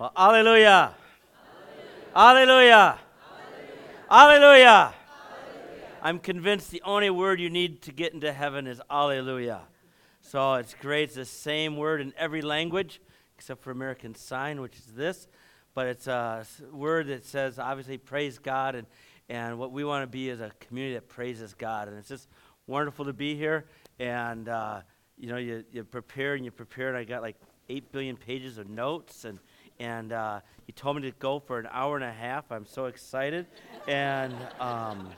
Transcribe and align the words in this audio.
Well, 0.00 0.12
hallelujah. 0.16 0.94
Hallelujah. 2.14 2.98
Hallelujah. 4.08 4.94
I'm 6.00 6.18
convinced 6.18 6.70
the 6.70 6.80
only 6.86 7.10
word 7.10 7.38
you 7.38 7.50
need 7.50 7.82
to 7.82 7.92
get 7.92 8.14
into 8.14 8.32
heaven 8.32 8.66
is 8.66 8.80
Alleluia. 8.90 9.60
So 10.22 10.54
it's 10.54 10.72
great. 10.72 11.02
It's 11.02 11.16
the 11.16 11.26
same 11.26 11.76
word 11.76 12.00
in 12.00 12.14
every 12.16 12.40
language 12.40 13.02
except 13.36 13.62
for 13.62 13.72
American 13.72 14.14
Sign, 14.14 14.62
which 14.62 14.78
is 14.78 14.86
this. 14.86 15.28
But 15.74 15.86
it's 15.86 16.06
a 16.06 16.46
word 16.72 17.08
that 17.08 17.26
says, 17.26 17.58
obviously, 17.58 17.98
praise 17.98 18.38
God. 18.38 18.76
And, 18.76 18.86
and 19.28 19.58
what 19.58 19.70
we 19.70 19.84
want 19.84 20.04
to 20.04 20.06
be 20.06 20.30
is 20.30 20.40
a 20.40 20.50
community 20.60 20.94
that 20.94 21.10
praises 21.10 21.52
God. 21.52 21.88
And 21.88 21.98
it's 21.98 22.08
just 22.08 22.26
wonderful 22.66 23.04
to 23.04 23.12
be 23.12 23.36
here. 23.36 23.66
And, 23.98 24.48
uh, 24.48 24.80
you 25.18 25.28
know, 25.28 25.36
you, 25.36 25.62
you 25.70 25.84
prepare 25.84 26.36
and 26.36 26.44
you 26.46 26.50
prepare. 26.50 26.88
And 26.88 26.96
I 26.96 27.04
got 27.04 27.20
like 27.20 27.36
8 27.68 27.92
billion 27.92 28.16
pages 28.16 28.56
of 28.56 28.70
notes. 28.70 29.26
And, 29.26 29.38
and 29.80 30.12
uh, 30.12 30.40
he 30.66 30.72
told 30.72 30.96
me 30.96 31.02
to 31.02 31.16
go 31.18 31.40
for 31.40 31.58
an 31.58 31.66
hour 31.72 31.96
and 31.96 32.04
a 32.04 32.12
half. 32.12 32.52
I'm 32.52 32.66
so 32.66 32.84
excited. 32.84 33.46
and, 33.88 34.34
um, 34.60 35.08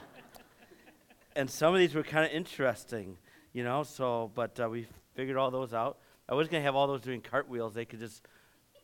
and 1.35 1.51
some 1.51 1.75
of 1.75 1.81
these 1.81 1.95
were 1.95 2.05
kind 2.05 2.25
of 2.25 2.31
interesting, 2.31 3.19
you 3.53 3.65
know. 3.65 3.83
So, 3.83 4.31
but 4.35 4.59
uh, 4.61 4.71
we 4.71 4.87
figured 5.15 5.37
all 5.37 5.51
those 5.51 5.75
out. 5.75 5.99
I 6.29 6.35
was 6.35 6.49
going 6.49 6.63
to 6.63 6.65
have 6.65 6.77
all 6.77 6.87
those 6.87 7.03
doing 7.03 7.21
cartwheels. 7.21 7.75
They 7.75 7.85
could 7.85 7.99
just 7.99 8.23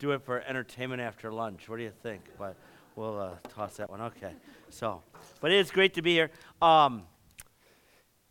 do 0.01 0.11
it 0.11 0.23
for 0.23 0.41
entertainment 0.41 1.01
after 1.01 1.33
lunch. 1.33 1.69
What 1.69 1.77
do 1.77 1.85
you 1.85 1.93
think? 2.03 2.23
But 2.37 2.57
we'll 2.97 3.19
uh, 3.19 3.31
toss 3.49 3.77
that 3.77 3.89
one. 3.89 4.01
Okay. 4.01 4.33
So, 4.71 5.03
but 5.41 5.53
it's 5.53 5.71
great 5.71 5.95
to 5.95 6.03
be 6.03 6.13
here. 6.15 6.31
Um, 6.61 7.05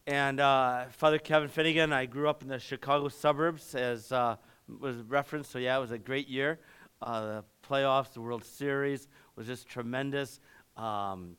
and 0.06 0.42
uh, 0.42 0.86
Father 0.90 1.18
Kevin 1.18 1.48
Finnegan, 1.48 1.94
I 1.94 2.06
grew 2.08 2.30
up 2.30 2.42
in 2.42 2.50
the 2.50 2.59
Chicago 2.59 3.08
suburbs, 3.08 3.73
as 3.73 4.12
uh, 4.12 4.36
was 4.80 4.98
referenced. 4.98 5.52
So, 5.52 5.59
yeah, 5.59 5.78
it 5.78 5.82
was 5.82 5.92
a 5.92 5.98
great 5.98 6.28
year. 6.28 6.59
Uh, 7.02 7.22
the 7.22 7.44
playoffs, 7.68 8.14
the 8.14 8.22
World 8.22 8.44
Series 8.44 9.08
was 9.36 9.46
just 9.46 9.68
tremendous. 9.68 10.40
Um, 10.76 11.38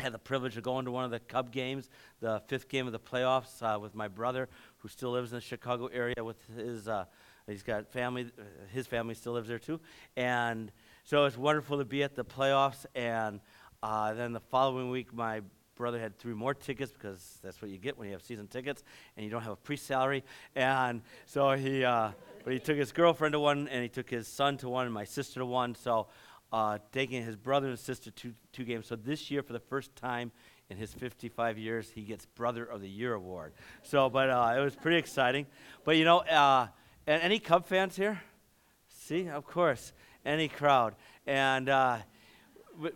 had 0.00 0.12
the 0.12 0.18
privilege 0.18 0.56
of 0.56 0.62
going 0.62 0.84
to 0.86 0.90
one 0.90 1.04
of 1.04 1.10
the 1.10 1.20
Cub 1.20 1.50
games, 1.50 1.90
the 2.20 2.42
fifth 2.48 2.68
game 2.68 2.86
of 2.86 2.92
the 2.92 2.98
playoffs, 2.98 3.62
uh, 3.62 3.78
with 3.78 3.94
my 3.94 4.08
brother, 4.08 4.48
who 4.78 4.88
still 4.88 5.10
lives 5.10 5.32
in 5.32 5.36
the 5.36 5.42
Chicago 5.42 5.86
area 5.86 6.22
with 6.22 6.38
his. 6.56 6.88
Uh, 6.88 7.04
he's 7.46 7.62
got 7.62 7.90
family. 7.92 8.30
His 8.72 8.86
family 8.86 9.14
still 9.14 9.32
lives 9.32 9.48
there 9.48 9.58
too, 9.58 9.80
and 10.16 10.72
so 11.04 11.24
it's 11.24 11.36
wonderful 11.36 11.78
to 11.78 11.84
be 11.84 12.02
at 12.02 12.14
the 12.14 12.24
playoffs. 12.24 12.86
And 12.94 13.40
uh, 13.82 14.14
then 14.14 14.32
the 14.32 14.40
following 14.40 14.90
week, 14.90 15.12
my 15.12 15.42
brother 15.80 15.98
had 15.98 16.18
three 16.18 16.34
more 16.34 16.52
tickets 16.52 16.92
because 16.92 17.38
that's 17.42 17.62
what 17.62 17.70
you 17.70 17.78
get 17.78 17.96
when 17.96 18.06
you 18.06 18.12
have 18.12 18.22
season 18.22 18.46
tickets 18.46 18.84
and 19.16 19.24
you 19.24 19.30
don't 19.30 19.40
have 19.40 19.52
a 19.52 19.56
pre-salary. 19.56 20.22
And 20.54 21.00
so 21.24 21.52
he, 21.52 21.84
uh, 21.84 22.10
but 22.44 22.52
he 22.52 22.58
took 22.58 22.76
his 22.76 22.92
girlfriend 22.92 23.32
to 23.32 23.40
one, 23.40 23.68
and 23.68 23.82
he 23.82 23.88
took 23.88 24.10
his 24.10 24.26
son 24.28 24.56
to 24.58 24.68
one, 24.68 24.86
and 24.86 24.94
my 24.94 25.04
sister 25.04 25.40
to 25.40 25.46
one. 25.46 25.74
So 25.74 26.08
uh, 26.52 26.78
taking 26.92 27.24
his 27.24 27.36
brother 27.36 27.68
and 27.68 27.78
sister 27.78 28.10
to 28.10 28.34
two 28.52 28.64
games. 28.64 28.86
So 28.86 28.96
this 28.96 29.30
year, 29.30 29.42
for 29.42 29.52
the 29.52 29.60
first 29.60 29.94
time 29.96 30.32
in 30.68 30.76
his 30.76 30.92
55 30.92 31.58
years, 31.58 31.90
he 31.90 32.02
gets 32.02 32.26
Brother 32.26 32.64
of 32.64 32.80
the 32.80 32.88
Year 32.88 33.14
award. 33.14 33.52
So, 33.82 34.08
but 34.08 34.30
uh, 34.30 34.54
it 34.56 34.60
was 34.60 34.74
pretty 34.74 34.98
exciting. 34.98 35.46
But 35.84 35.96
you 35.96 36.04
know, 36.04 36.18
uh, 36.18 36.68
and 37.06 37.22
any 37.22 37.38
Cub 37.38 37.66
fans 37.66 37.96
here? 37.96 38.20
See, 38.88 39.28
of 39.28 39.46
course, 39.46 39.92
any 40.24 40.48
crowd. 40.48 40.94
And 41.26 41.68
uh, 41.68 41.98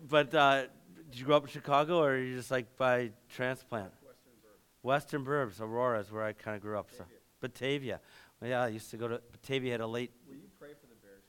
but 0.08 0.34
uh, 0.34 0.62
did 1.10 1.20
you 1.20 1.26
grow 1.26 1.36
up 1.36 1.44
in 1.44 1.48
Chicago, 1.48 1.98
or 1.98 2.12
are 2.12 2.18
you 2.18 2.36
just 2.36 2.50
like 2.50 2.76
by 2.76 3.10
transplant? 3.28 3.92
Western 4.02 4.32
Burbs. 4.42 4.82
Western 4.82 5.24
Burbs, 5.24 5.60
Aurora 5.60 6.00
is 6.00 6.10
where 6.10 6.24
I 6.24 6.32
kind 6.32 6.56
of 6.56 6.62
grew 6.62 6.78
up. 6.78 6.88
Batavia. 6.88 7.06
So 7.06 7.14
Batavia. 7.40 8.00
Yeah, 8.42 8.62
I 8.62 8.68
used 8.68 8.90
to 8.90 8.96
go 8.96 9.08
to 9.08 9.20
Batavia. 9.32 9.72
Had 9.72 9.80
a 9.80 9.86
late. 9.86 10.12
Will 10.28 10.36
you 10.36 10.48
pray 10.58 10.70
for 10.80 10.86
the 10.86 10.94
Bears? 11.02 11.24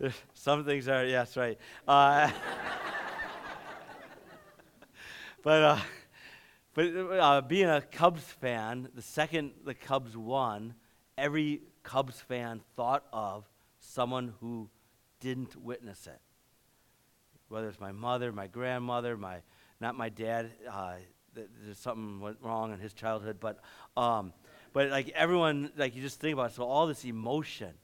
Yeah. 0.00 0.10
Some 0.34 0.64
things 0.64 0.88
are, 0.88 1.04
yes, 1.04 1.36
right. 1.36 1.58
Uh, 1.86 2.30
but 5.42 5.62
uh, 5.62 5.78
but 6.74 6.86
uh, 6.94 7.40
being 7.42 7.68
a 7.68 7.82
Cubs 7.82 8.22
fan, 8.22 8.88
the 8.94 9.02
second 9.02 9.52
the 9.64 9.74
Cubs 9.74 10.16
won, 10.16 10.74
every 11.18 11.62
Cubs 11.82 12.20
fan 12.20 12.60
thought 12.76 13.04
of 13.12 13.44
someone 13.78 14.34
who 14.40 14.68
didn't 15.20 15.56
witness 15.56 16.06
it. 16.06 16.20
Whether 17.48 17.68
it's 17.68 17.80
my 17.80 17.92
mother, 17.92 18.32
my 18.32 18.46
grandmother, 18.46 19.16
my 19.16 19.38
not 19.80 19.96
my 19.96 20.08
dad. 20.08 20.50
Uh, 20.68 20.94
there's 21.34 21.78
something 21.78 22.20
went 22.20 22.38
wrong 22.42 22.72
in 22.72 22.78
his 22.78 22.92
childhood, 22.92 23.38
but 23.40 23.58
um, 23.96 24.32
but 24.72 24.90
like 24.90 25.10
everyone, 25.10 25.70
like 25.76 25.94
you 25.94 26.02
just 26.02 26.20
think 26.20 26.34
about 26.34 26.50
it. 26.50 26.54
So 26.54 26.64
all 26.64 26.86
this 26.86 27.04
emotion 27.04 27.74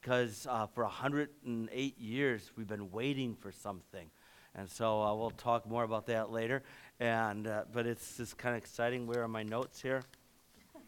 because 0.00 0.46
uh, 0.48 0.66
for 0.66 0.84
108 0.84 1.98
years 1.98 2.50
we've 2.56 2.66
been 2.66 2.90
waiting 2.90 3.34
for 3.34 3.52
something. 3.52 4.10
And 4.54 4.68
so 4.68 5.02
uh, 5.02 5.14
we'll 5.14 5.30
talk 5.30 5.68
more 5.68 5.84
about 5.84 6.06
that 6.06 6.30
later. 6.30 6.62
And, 6.98 7.46
uh, 7.46 7.64
but 7.72 7.86
it's 7.86 8.16
just 8.16 8.36
kind 8.36 8.56
of 8.56 8.62
exciting. 8.62 9.06
Where 9.06 9.22
are 9.22 9.28
my 9.28 9.42
notes 9.42 9.80
here? 9.80 10.02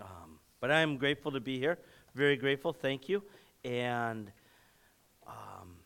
Um, 0.00 0.40
but 0.58 0.72
I 0.72 0.80
am 0.80 0.96
grateful 0.96 1.30
to 1.30 1.38
be 1.38 1.60
here. 1.60 1.78
Very 2.14 2.34
grateful. 2.34 2.72
Thank 2.72 3.08
you. 3.08 3.22
And 3.64 4.32
um, 5.28 5.76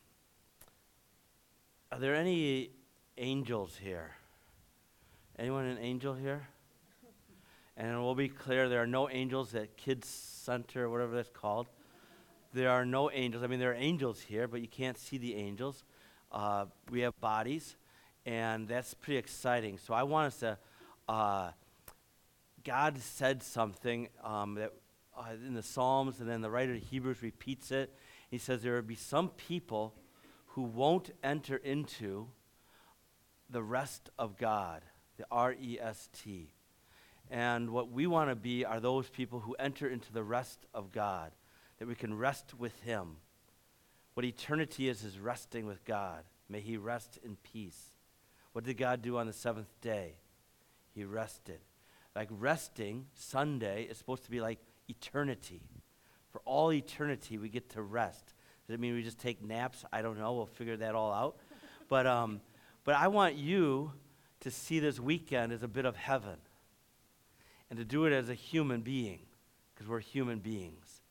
are 1.93 1.99
there 1.99 2.15
any 2.15 2.71
angels 3.19 3.77
here? 3.77 4.13
Anyone 5.39 5.67
an 5.67 5.79
angel 5.79 6.15
here? 6.15 6.49
And 7.77 8.03
we'll 8.03 8.15
be 8.15 8.29
clear 8.29 8.69
there 8.69 8.83
are 8.83 8.87
no 8.87 9.11
angels 9.11 9.55
at 9.55 9.77
Kids 9.77 10.09
Center, 10.09 10.89
whatever 10.89 11.15
that's 11.15 11.29
called. 11.29 11.67
There 12.55 12.71
are 12.71 12.87
no 12.87 13.11
angels. 13.11 13.43
I 13.43 13.49
mean, 13.49 13.61
there 13.61 13.73
are 13.73 13.75
angels 13.75 14.21
here, 14.21 14.49
but 14.49 14.63
you 14.63 14.69
can't 14.69 14.97
see 14.97 15.19
the 15.19 15.35
angels. 15.35 15.85
Uh, 16.33 16.67
we 16.91 17.01
have 17.01 17.19
bodies, 17.21 17.77
and 18.25 18.67
that's 18.67 18.95
pretty 18.95 19.19
exciting. 19.19 19.79
So 19.79 19.93
I 19.93 20.05
want 20.05 20.29
us 20.29 20.41
to. 20.41 20.59
Uh, 21.09 21.51
God 22.65 22.99
said 22.99 23.43
something 23.43 24.09
um, 24.25 24.55
that 24.55 24.73
uh, 25.17 25.33
in 25.47 25.55
the 25.55 25.63
Psalms, 25.63 26.21
and 26.21 26.29
then 26.29 26.41
the 26.41 26.51
writer 26.51 26.73
of 26.73 26.83
Hebrews 26.83 27.23
repeats 27.23 27.71
it. 27.71 27.95
He 28.31 28.39
says 28.39 28.63
there 28.63 28.75
will 28.75 28.83
be 28.83 28.97
some 28.97 29.29
people 29.29 29.95
who 30.49 30.63
won't 30.63 31.11
enter 31.23 31.57
into 31.57 32.29
the 33.51 33.63
rest 33.63 34.11
of 34.19 34.37
God, 34.37 34.83
the 35.17 35.27
R 35.31 35.53
E 35.53 35.79
S 35.81 36.09
T. 36.13 36.53
And 37.31 37.71
what 37.71 37.91
we 37.91 38.07
want 38.07 38.31
to 38.31 38.37
be 38.37 38.65
are 38.65 38.81
those 38.81 39.09
people 39.09 39.41
who 39.41 39.55
enter 39.55 39.89
into 39.89 40.13
the 40.13 40.23
rest 40.23 40.67
of 40.73 40.93
God, 40.93 41.33
that 41.79 41.89
we 41.89 41.95
can 41.95 42.17
rest 42.17 42.55
with 42.59 42.81
Him. 42.83 43.17
What 44.15 44.25
eternity 44.25 44.89
is, 44.89 45.05
is 45.05 45.19
resting 45.19 45.67
with 45.67 45.85
God. 45.85 46.25
May 46.49 46.61
He 46.61 46.77
rest 46.77 47.19
in 47.25 47.37
peace. 47.37 47.93
What 48.53 48.65
did 48.65 48.79
God 48.79 49.03
do 49.03 49.19
on 49.19 49.27
the 49.27 49.33
seventh 49.33 49.81
day? 49.81 50.15
He 50.95 51.05
rested. 51.05 51.59
Like 52.15 52.29
resting, 52.31 53.07
Sunday 53.15 53.83
is 53.83 53.99
supposed 53.99 54.25
to 54.25 54.31
be 54.31 54.41
like 54.41 54.59
eternity. 54.89 55.61
For 56.31 56.41
all 56.45 56.73
eternity, 56.73 57.39
we 57.39 57.49
get 57.49 57.71
to 57.71 57.83
rest. 57.83 58.33
Does 58.67 58.75
it 58.75 58.81
mean 58.81 58.95
we 58.95 59.03
just 59.03 59.19
take 59.19 59.45
naps? 59.45 59.85
I 59.93 60.01
don't 60.01 60.19
know. 60.19 60.33
We'll 60.33 60.47
figure 60.47 60.77
that 60.79 60.95
all 60.95 61.13
out. 61.13 61.37
but, 61.89 62.07
um, 62.07 62.41
but 62.87 62.95
I 62.95 63.09
want 63.09 63.35
you 63.35 63.93
to 64.41 64.51
see 64.51 64.79
this 64.79 65.01
weekend 65.01 65.53
as 65.53 65.65
a 65.65 65.69
bit 65.69 65.85
of 65.85 65.97
heaven 65.97 66.37
and 67.69 67.79
to 67.79 67.85
do 67.85 68.07
it 68.07 68.13
as 68.13 68.31
a 68.31 68.35
human 68.35 68.81
being, 68.81 69.19
because 69.75 69.89
we're 69.89 69.99
human 69.99 70.39
beings. 70.39 71.03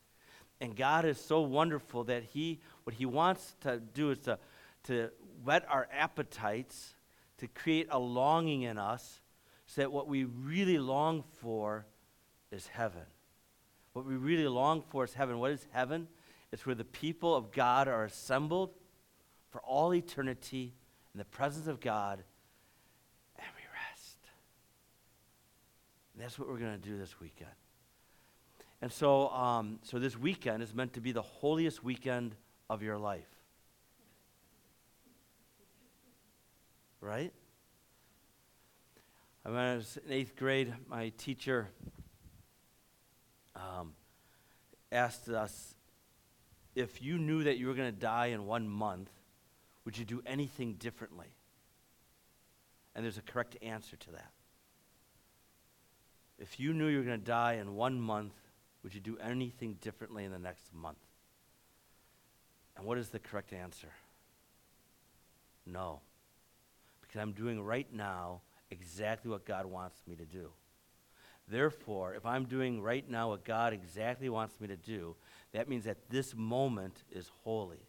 And 0.58 0.74
God 0.74 1.04
is 1.04 1.20
so 1.20 1.42
wonderful 1.42 2.04
that 2.04 2.24
He, 2.24 2.60
what 2.84 2.96
He 2.96 3.04
wants 3.04 3.54
to 3.60 3.78
do 3.78 4.10
is 4.10 4.20
to, 4.20 4.38
to 4.84 5.10
whet 5.44 5.66
our 5.68 5.86
appetites, 5.92 6.94
to 7.38 7.46
create 7.46 7.88
a 7.90 7.98
longing 7.98 8.62
in 8.62 8.78
us, 8.78 9.20
so 9.66 9.82
that 9.82 9.92
what 9.92 10.08
we 10.08 10.24
really 10.24 10.78
long 10.78 11.24
for 11.40 11.84
is 12.50 12.68
heaven. 12.68 13.02
What 13.92 14.06
we 14.06 14.16
really 14.16 14.48
long 14.48 14.82
for 14.88 15.04
is 15.04 15.12
heaven. 15.12 15.38
What 15.38 15.50
is 15.50 15.66
heaven? 15.72 16.08
It's 16.52 16.64
where 16.64 16.74
the 16.74 16.84
people 16.84 17.34
of 17.34 17.52
God 17.52 17.86
are 17.86 18.04
assembled 18.04 18.70
for 19.50 19.60
all 19.60 19.92
eternity 19.92 20.72
in 21.16 21.18
the 21.18 21.24
presence 21.24 21.66
of 21.66 21.80
God 21.80 22.22
And 23.38 23.46
we 23.56 23.62
rest. 23.72 24.18
that's 26.14 26.38
what 26.38 26.46
we're 26.46 26.58
going 26.58 26.78
to 26.78 26.88
do 26.88 26.98
this 26.98 27.18
weekend. 27.18 27.48
And 28.82 28.92
so, 28.92 29.30
um, 29.30 29.78
so 29.82 29.98
this 29.98 30.14
weekend 30.14 30.62
is 30.62 30.74
meant 30.74 30.92
to 30.92 31.00
be 31.00 31.12
the 31.12 31.22
holiest 31.22 31.82
weekend 31.82 32.34
of 32.68 32.82
your 32.82 32.98
life. 32.98 33.30
Right? 37.00 37.32
When 39.44 39.56
I 39.56 39.76
was 39.76 39.98
in 40.04 40.12
eighth 40.12 40.36
grade, 40.36 40.74
my 40.86 41.14
teacher 41.16 41.68
um, 43.54 43.94
asked 44.92 45.30
us 45.30 45.76
if 46.74 47.00
you 47.00 47.16
knew 47.16 47.44
that 47.44 47.56
you 47.56 47.68
were 47.68 47.74
going 47.74 47.90
to 47.90 47.98
die 47.98 48.26
in 48.26 48.44
one 48.44 48.68
month, 48.68 49.08
would 49.86 49.96
you 49.96 50.04
do 50.04 50.20
anything 50.26 50.74
differently? 50.74 51.28
And 52.94 53.02
there's 53.02 53.16
a 53.16 53.22
correct 53.22 53.56
answer 53.62 53.96
to 53.96 54.10
that. 54.10 54.32
If 56.38 56.60
you 56.60 56.74
knew 56.74 56.88
you 56.88 56.98
were 56.98 57.04
going 57.04 57.18
to 57.18 57.24
die 57.24 57.54
in 57.54 57.74
one 57.74 57.98
month, 57.98 58.34
Would 58.86 58.94
you 58.94 59.00
do 59.00 59.18
anything 59.18 59.78
differently 59.80 60.24
in 60.24 60.30
the 60.30 60.38
next 60.38 60.72
month? 60.72 61.00
And 62.76 62.86
what 62.86 62.98
is 62.98 63.08
the 63.08 63.18
correct 63.18 63.52
answer? 63.52 63.88
No. 65.66 65.98
Because 67.00 67.20
I'm 67.20 67.32
doing 67.32 67.60
right 67.60 67.92
now 67.92 68.42
exactly 68.70 69.28
what 69.28 69.44
God 69.44 69.66
wants 69.66 70.00
me 70.06 70.14
to 70.14 70.24
do. 70.24 70.50
Therefore, 71.48 72.14
if 72.14 72.24
I'm 72.24 72.44
doing 72.44 72.80
right 72.80 73.10
now 73.10 73.30
what 73.30 73.44
God 73.44 73.72
exactly 73.72 74.28
wants 74.28 74.60
me 74.60 74.68
to 74.68 74.76
do, 74.76 75.16
that 75.50 75.68
means 75.68 75.82
that 75.82 76.08
this 76.08 76.32
moment 76.36 77.02
is 77.10 77.28
holy. 77.42 77.88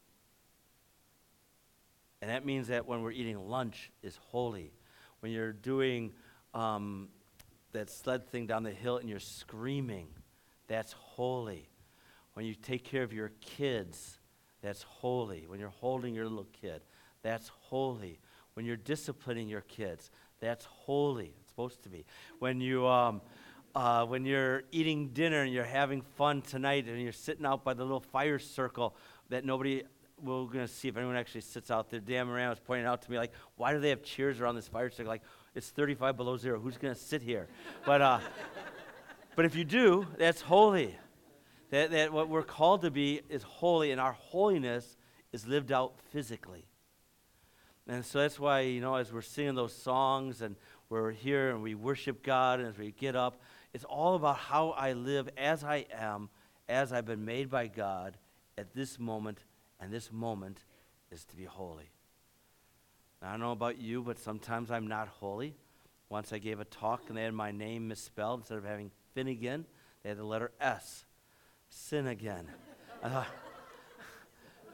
And 2.21 2.31
that 2.31 2.45
means 2.45 2.67
that 2.67 2.87
when 2.87 3.01
we're 3.01 3.11
eating 3.11 3.37
lunch 3.47 3.91
is 4.01 4.17
holy. 4.29 4.73
When 5.19 5.31
you're 5.31 5.53
doing 5.53 6.13
um, 6.53 7.09
that 7.73 7.89
sled 7.89 8.29
thing 8.29 8.47
down 8.47 8.63
the 8.63 8.71
hill 8.71 8.97
and 8.97 9.09
you're 9.09 9.19
screaming, 9.19 10.07
that's 10.67 10.93
holy. 10.93 11.69
When 12.33 12.45
you 12.45 12.55
take 12.55 12.83
care 12.83 13.03
of 13.03 13.13
your 13.13 13.31
kids, 13.41 14.19
that's 14.61 14.83
holy. 14.83 15.45
When 15.47 15.59
you're 15.59 15.69
holding 15.69 16.13
your 16.13 16.25
little 16.25 16.47
kid, 16.61 16.81
that's 17.21 17.49
holy. 17.49 18.19
When 18.53 18.65
you're 18.65 18.75
disciplining 18.75 19.47
your 19.47 19.61
kids, 19.61 20.09
that's 20.39 20.65
holy. 20.65 21.33
It's 21.39 21.49
supposed 21.49 21.83
to 21.83 21.89
be. 21.89 22.05
When 22.39 22.59
you 22.59 22.87
um, 22.87 23.21
uh, 23.75 24.05
when 24.05 24.25
you're 24.25 24.63
eating 24.71 25.09
dinner 25.09 25.41
and 25.41 25.53
you're 25.53 25.63
having 25.63 26.01
fun 26.01 26.41
tonight 26.41 26.87
and 26.87 26.99
you're 27.01 27.11
sitting 27.11 27.45
out 27.45 27.63
by 27.63 27.73
the 27.75 27.83
little 27.83 27.99
fire 27.99 28.39
circle 28.39 28.95
that 29.29 29.45
nobody 29.45 29.83
we're 30.21 30.45
going 30.45 30.65
to 30.65 30.67
see 30.67 30.87
if 30.87 30.97
anyone 30.97 31.15
actually 31.15 31.41
sits 31.41 31.69
out 31.69 31.89
there. 31.89 31.99
Dan 31.99 32.27
Moran 32.27 32.49
was 32.49 32.59
pointing 32.59 32.85
out 32.85 33.01
to 33.03 33.11
me, 33.11 33.17
like, 33.17 33.31
why 33.55 33.73
do 33.73 33.79
they 33.79 33.89
have 33.89 34.03
chairs 34.03 34.39
around 34.39 34.55
this 34.55 34.67
fire 34.67 34.89
circle? 34.89 35.09
Like, 35.09 35.21
it's 35.53 35.69
35 35.69 36.17
below 36.17 36.37
zero. 36.37 36.59
Who's 36.59 36.77
going 36.77 36.93
to 36.93 36.99
sit 36.99 37.21
here? 37.21 37.47
But, 37.85 38.01
uh, 38.01 38.19
but 39.35 39.45
if 39.45 39.55
you 39.55 39.63
do, 39.63 40.07
that's 40.17 40.41
holy. 40.41 40.95
That, 41.69 41.91
that 41.91 42.13
what 42.13 42.29
we're 42.29 42.43
called 42.43 42.81
to 42.81 42.91
be 42.91 43.21
is 43.29 43.43
holy, 43.43 43.91
and 43.91 44.01
our 44.01 44.13
holiness 44.13 44.97
is 45.33 45.45
lived 45.45 45.71
out 45.71 45.93
physically. 46.11 46.65
And 47.87 48.03
so 48.03 48.19
that's 48.19 48.39
why, 48.39 48.61
you 48.61 48.81
know, 48.81 48.95
as 48.95 49.13
we're 49.13 49.21
singing 49.21 49.55
those 49.55 49.73
songs 49.73 50.41
and 50.41 50.55
we're 50.89 51.11
here 51.11 51.51
and 51.51 51.61
we 51.61 51.73
worship 51.75 52.23
God 52.23 52.59
and 52.59 52.67
as 52.67 52.77
we 52.77 52.91
get 52.91 53.15
up, 53.15 53.41
it's 53.73 53.85
all 53.85 54.15
about 54.15 54.37
how 54.37 54.71
I 54.71 54.93
live 54.93 55.29
as 55.37 55.63
I 55.63 55.85
am, 55.93 56.29
as 56.67 56.91
I've 56.91 57.05
been 57.05 57.23
made 57.23 57.49
by 57.49 57.67
God 57.67 58.17
at 58.57 58.73
this 58.73 58.99
moment 58.99 59.39
and 59.79 59.91
this 59.91 60.11
moment 60.11 60.63
is 61.11 61.25
to 61.25 61.35
be 61.35 61.45
holy. 61.45 61.89
Now, 63.21 63.29
I 63.29 63.31
don't 63.31 63.39
know 63.41 63.51
about 63.51 63.77
you, 63.77 64.01
but 64.01 64.19
sometimes 64.19 64.71
I'm 64.71 64.87
not 64.87 65.07
holy. 65.07 65.55
Once 66.09 66.31
I 66.31 66.37
gave 66.37 66.59
a 66.59 66.65
talk 66.65 67.03
and 67.09 67.17
they 67.17 67.23
had 67.23 67.33
my 67.33 67.51
name 67.51 67.87
misspelled. 67.87 68.41
Instead 68.41 68.59
of 68.59 68.65
having 68.65 68.91
Finnegan, 69.13 69.65
they 70.03 70.09
had 70.09 70.17
the 70.17 70.23
letter 70.23 70.51
S. 70.59 71.05
Sin 71.69 72.07
again. 72.07 72.47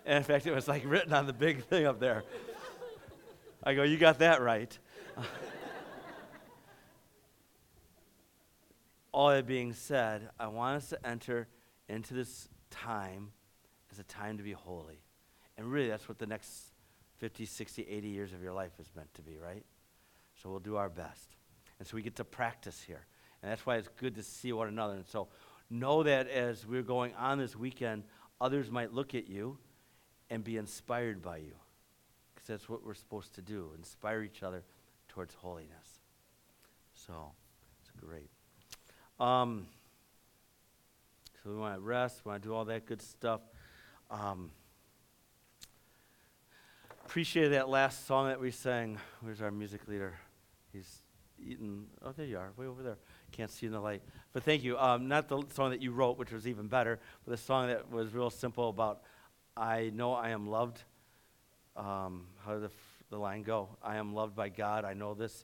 And 0.05 0.17
in 0.17 0.23
fact, 0.23 0.45
it 0.47 0.53
was 0.53 0.67
like 0.67 0.83
written 0.85 1.13
on 1.13 1.27
the 1.27 1.33
big 1.33 1.63
thing 1.65 1.85
up 1.85 1.99
there. 1.99 2.23
I 3.63 3.73
go, 3.73 3.83
You 3.83 3.97
got 3.97 4.19
that 4.19 4.41
right. 4.41 4.77
All 9.13 9.29
that 9.29 9.45
being 9.45 9.73
said, 9.73 10.29
I 10.39 10.47
want 10.47 10.77
us 10.77 10.89
to 10.89 11.07
enter 11.07 11.47
into 11.87 12.13
this 12.13 12.49
time 12.69 13.31
is 13.93 13.99
a 13.99 14.03
time 14.03 14.37
to 14.37 14.43
be 14.43 14.51
holy. 14.51 15.01
And 15.57 15.71
really, 15.71 15.87
that's 15.87 16.09
what 16.09 16.17
the 16.17 16.25
next 16.25 16.71
50, 17.17 17.45
60, 17.45 17.87
80 17.87 18.07
years 18.07 18.33
of 18.33 18.41
your 18.41 18.53
life 18.53 18.71
is 18.79 18.89
meant 18.95 19.13
to 19.13 19.21
be, 19.21 19.37
right? 19.37 19.63
So 20.41 20.49
we'll 20.49 20.59
do 20.59 20.77
our 20.77 20.89
best. 20.89 21.35
And 21.79 21.87
so 21.87 21.95
we 21.95 22.01
get 22.01 22.15
to 22.17 22.23
practice 22.23 22.81
here. 22.81 23.05
And 23.41 23.51
that's 23.51 23.65
why 23.65 23.75
it's 23.75 23.89
good 23.99 24.15
to 24.15 24.23
see 24.23 24.51
one 24.51 24.67
another. 24.67 24.95
And 24.95 25.05
so 25.05 25.27
know 25.69 26.03
that 26.03 26.27
as 26.27 26.65
we're 26.65 26.81
going 26.81 27.13
on 27.15 27.37
this 27.37 27.55
weekend, 27.55 28.03
others 28.41 28.71
might 28.71 28.93
look 28.93 29.13
at 29.13 29.27
you 29.27 29.57
and 30.29 30.43
be 30.43 30.57
inspired 30.57 31.21
by 31.21 31.37
you. 31.37 31.53
Because 32.33 32.47
that's 32.47 32.69
what 32.69 32.83
we're 32.85 32.93
supposed 32.95 33.35
to 33.35 33.41
do 33.41 33.71
inspire 33.77 34.23
each 34.23 34.41
other 34.41 34.63
towards 35.07 35.35
holiness. 35.35 36.01
So 36.93 37.31
it's 37.81 37.91
great. 37.91 38.29
Um, 39.19 39.67
so 41.43 41.49
we 41.49 41.57
want 41.57 41.75
to 41.75 41.81
rest, 41.81 42.21
we 42.23 42.29
want 42.29 42.41
to 42.41 42.49
do 42.49 42.55
all 42.55 42.65
that 42.65 42.85
good 42.85 43.01
stuff. 43.01 43.41
Um, 44.13 44.51
appreciate 47.03 47.47
that 47.47 47.67
last 47.67 48.05
song 48.05 48.27
that 48.27 48.39
we 48.39 48.51
sang. 48.51 48.99
Where's 49.21 49.41
our 49.41 49.49
music 49.49 49.87
leader? 49.87 50.13
He's 50.71 50.99
eating. 51.43 51.87
Oh, 52.05 52.11
there 52.11 52.27
you 52.27 52.37
are, 52.37 52.51
way 52.55 52.67
over 52.67 52.83
there. 52.83 52.97
Can't 53.31 53.49
see 53.49 53.65
in 53.65 53.71
the 53.71 53.79
light. 53.79 54.03
But 54.31 54.43
thank 54.43 54.63
you. 54.63 54.77
Um, 54.77 55.07
not 55.07 55.29
the 55.29 55.41
song 55.55 55.71
that 55.71 55.81
you 55.81 55.91
wrote, 55.91 56.19
which 56.19 56.31
was 56.31 56.47
even 56.47 56.67
better, 56.67 56.99
but 57.25 57.31
the 57.31 57.37
song 57.37 57.69
that 57.69 57.91
was 57.91 58.13
real 58.13 58.29
simple 58.29 58.69
about 58.69 59.01
I 59.57 59.89
know 59.95 60.13
I 60.13 60.29
am 60.29 60.47
loved. 60.47 60.83
Um, 61.75 62.27
how 62.45 62.53
did 62.53 62.61
the, 62.61 62.71
the 63.09 63.17
line 63.17 63.41
go? 63.41 63.69
I 63.81 63.95
am 63.95 64.13
loved 64.13 64.35
by 64.35 64.49
God. 64.49 64.85
I 64.85 64.93
know 64.93 65.15
this. 65.15 65.43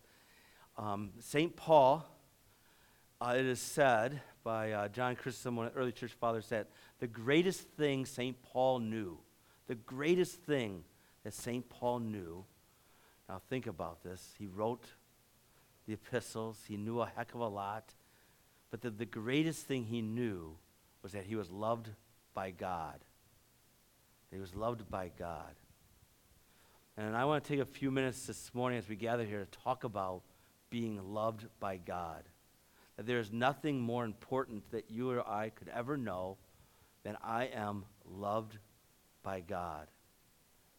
Um, 0.78 1.10
St. 1.20 1.56
Paul, 1.56 2.08
uh, 3.20 3.34
it 3.36 3.46
is 3.46 3.60
said 3.60 4.22
by 4.44 4.72
uh, 4.72 4.88
John 4.88 5.16
Chrysostom, 5.16 5.56
one 5.56 5.68
of 5.68 5.74
the 5.74 5.80
early 5.80 5.92
church 5.92 6.14
fathers, 6.14 6.48
that 6.50 6.68
the 7.00 7.08
greatest 7.08 7.62
thing 7.62 8.06
St. 8.06 8.42
Paul 8.42 8.80
knew, 8.80 9.18
the 9.68 9.76
greatest 9.76 10.36
thing 10.44 10.84
that 11.24 11.34
St. 11.34 11.68
Paul 11.70 12.00
knew, 12.00 12.46
now 13.28 13.42
think 13.50 13.68
about 13.68 14.04
this. 14.04 14.34
He 14.38 14.48
wrote 14.48 14.86
the 15.88 15.94
epistles, 15.94 16.58
he 16.68 16.78
knew 16.78 17.02
a 17.02 17.12
heck 17.16 17.34
of 17.34 17.42
a 17.42 17.48
lot, 17.48 17.94
but 18.72 18.82
the, 18.82 18.90
the 18.90 19.06
greatest 19.06 19.66
thing 19.66 19.86
he 19.86 20.02
knew 20.02 20.56
was 21.02 21.14
that 21.14 21.26
he 21.26 21.36
was 21.36 21.50
loved 21.50 21.90
by 22.34 22.52
God. 22.52 23.00
He 24.32 24.40
was 24.40 24.56
loved 24.56 24.90
by 24.90 25.12
God. 25.18 25.56
And 26.98 27.16
I 27.16 27.26
want 27.26 27.44
to 27.44 27.48
take 27.48 27.62
a 27.62 27.66
few 27.66 27.92
minutes 27.92 28.28
this 28.28 28.54
morning 28.54 28.78
as 28.78 28.90
we 28.90 28.96
gather 28.96 29.24
here 29.24 29.40
to 29.40 29.60
talk 29.60 29.84
about 29.84 30.22
being 30.70 31.14
loved 31.14 31.46
by 31.60 31.78
God. 31.78 32.24
There 33.04 33.20
is 33.20 33.32
nothing 33.32 33.80
more 33.80 34.06
important 34.06 34.70
that 34.72 34.90
you 34.90 35.12
or 35.12 35.28
I 35.28 35.50
could 35.50 35.70
ever 35.70 35.98
know 35.98 36.38
than 37.04 37.18
I 37.24 37.46
am 37.46 37.86
loved 38.06 38.58
by 39.24 39.40
God. 39.42 39.88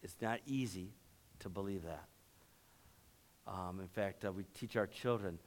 It's 0.03 0.17
not 0.21 0.39
easy 0.45 0.93
to 1.39 1.49
believe 1.49 1.83
that. 1.83 2.05
Um, 3.47 3.79
in 3.79 3.87
fact, 3.87 4.23
uh, 4.23 4.31
we 4.31 4.43
teach 4.53 4.75
our 4.75 4.87
children 4.87 5.39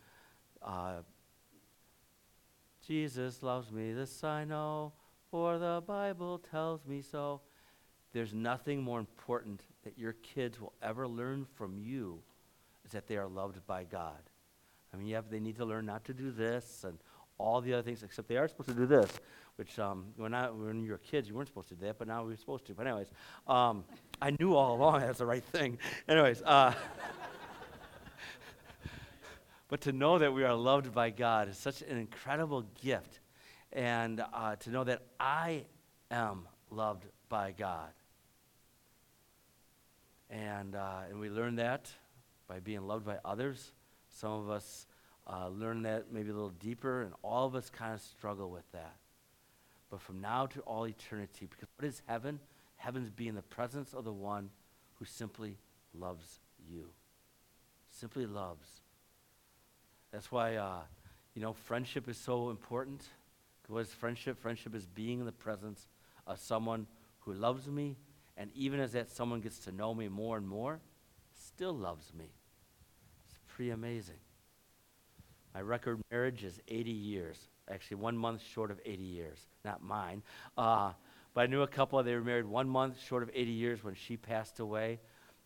uh, 0.64 1.02
Jesus 2.86 3.42
loves 3.42 3.70
me, 3.70 3.92
this 3.92 4.24
I 4.24 4.44
know, 4.44 4.92
for 5.30 5.58
the 5.58 5.82
Bible 5.86 6.38
tells 6.38 6.86
me 6.86 7.02
so. 7.02 7.40
There's 8.12 8.32
nothing 8.32 8.82
more 8.82 9.00
important 9.00 9.62
that 9.84 9.98
your 9.98 10.12
kids 10.12 10.60
will 10.60 10.72
ever 10.82 11.08
learn 11.08 11.46
from 11.56 11.78
you 11.78 12.20
is 12.84 12.92
that 12.92 13.06
they 13.08 13.16
are 13.16 13.26
loved 13.26 13.66
by 13.66 13.84
God. 13.84 14.20
I 14.94 14.96
mean, 14.96 15.12
have, 15.14 15.28
they 15.28 15.40
need 15.40 15.56
to 15.56 15.64
learn 15.64 15.86
not 15.86 16.04
to 16.04 16.14
do 16.14 16.30
this 16.30 16.84
and 16.84 16.98
all 17.38 17.60
the 17.60 17.72
other 17.72 17.82
things, 17.82 18.02
except 18.02 18.28
they 18.28 18.36
are 18.36 18.46
supposed 18.46 18.68
to 18.68 18.74
do 18.74 18.86
this, 18.86 19.10
which 19.56 19.78
um, 19.78 20.06
when, 20.16 20.34
I, 20.34 20.50
when 20.50 20.84
you 20.84 20.92
were 20.92 20.98
kids, 20.98 21.28
you 21.28 21.34
weren't 21.34 21.48
supposed 21.48 21.68
to 21.70 21.74
do 21.74 21.86
that, 21.86 21.98
but 21.98 22.06
now 22.06 22.24
we're 22.24 22.36
supposed 22.36 22.66
to. 22.66 22.74
But, 22.74 22.86
anyways, 22.86 23.08
um, 23.48 23.84
I 24.22 24.30
knew 24.38 24.54
all 24.54 24.76
along 24.76 25.00
that's 25.00 25.18
the 25.18 25.26
right 25.26 25.42
thing. 25.42 25.78
Anyways, 26.08 26.42
uh, 26.42 26.74
but 29.68 29.80
to 29.82 29.92
know 29.92 30.18
that 30.18 30.32
we 30.32 30.44
are 30.44 30.54
loved 30.54 30.94
by 30.94 31.10
God 31.10 31.48
is 31.48 31.58
such 31.58 31.82
an 31.82 31.98
incredible 31.98 32.64
gift. 32.82 33.18
And 33.72 34.24
uh, 34.32 34.54
to 34.56 34.70
know 34.70 34.84
that 34.84 35.02
I 35.18 35.64
am 36.12 36.46
loved 36.70 37.06
by 37.28 37.50
God. 37.50 37.90
And, 40.30 40.76
uh, 40.76 41.00
and 41.10 41.18
we 41.18 41.28
learn 41.30 41.56
that 41.56 41.90
by 42.46 42.60
being 42.60 42.86
loved 42.86 43.04
by 43.04 43.18
others. 43.24 43.72
Some 44.14 44.32
of 44.32 44.48
us 44.48 44.86
uh, 45.26 45.48
learn 45.48 45.82
that 45.82 46.12
maybe 46.12 46.30
a 46.30 46.34
little 46.34 46.50
deeper, 46.50 47.02
and 47.02 47.12
all 47.22 47.46
of 47.46 47.54
us 47.54 47.68
kind 47.68 47.94
of 47.94 48.00
struggle 48.00 48.50
with 48.50 48.70
that. 48.72 48.94
But 49.90 50.00
from 50.00 50.20
now 50.20 50.46
to 50.46 50.60
all 50.60 50.86
eternity, 50.86 51.46
because 51.50 51.68
what 51.76 51.86
is 51.86 52.00
heaven? 52.06 52.38
Heaven's 52.76 53.10
being 53.10 53.34
the 53.34 53.42
presence 53.42 53.92
of 53.92 54.04
the 54.04 54.12
one 54.12 54.50
who 54.94 55.04
simply 55.04 55.58
loves 55.92 56.38
you. 56.68 56.90
Simply 57.90 58.26
loves. 58.26 58.68
That's 60.12 60.30
why, 60.30 60.56
uh, 60.56 60.82
you 61.34 61.42
know, 61.42 61.52
friendship 61.52 62.08
is 62.08 62.16
so 62.16 62.50
important. 62.50 63.02
What 63.66 63.80
is 63.80 63.92
friendship? 63.92 64.40
Friendship 64.40 64.74
is 64.74 64.86
being 64.86 65.20
in 65.20 65.26
the 65.26 65.32
presence 65.32 65.88
of 66.26 66.38
someone 66.38 66.86
who 67.20 67.32
loves 67.32 67.66
me, 67.66 67.96
and 68.36 68.50
even 68.54 68.78
as 68.78 68.92
that 68.92 69.10
someone 69.10 69.40
gets 69.40 69.58
to 69.60 69.72
know 69.72 69.92
me 69.92 70.08
more 70.08 70.36
and 70.36 70.46
more, 70.46 70.80
still 71.34 71.76
loves 71.76 72.12
me. 72.14 72.30
Pretty 73.54 73.70
amazing. 73.70 74.16
My 75.54 75.60
record 75.60 76.00
marriage 76.10 76.42
is 76.42 76.58
80 76.66 76.90
years, 76.90 77.38
actually, 77.70 77.98
one 77.98 78.18
month 78.18 78.42
short 78.42 78.72
of 78.72 78.80
80 78.84 79.04
years, 79.04 79.38
not 79.64 79.80
mine. 79.80 80.24
Uh, 80.58 80.90
but 81.34 81.42
I 81.42 81.46
knew 81.46 81.62
a 81.62 81.68
couple, 81.68 82.02
they 82.02 82.16
were 82.16 82.24
married 82.24 82.46
one 82.46 82.68
month 82.68 83.00
short 83.00 83.22
of 83.22 83.30
80 83.32 83.52
years 83.52 83.84
when 83.84 83.94
she 83.94 84.16
passed 84.16 84.58
away. 84.58 84.98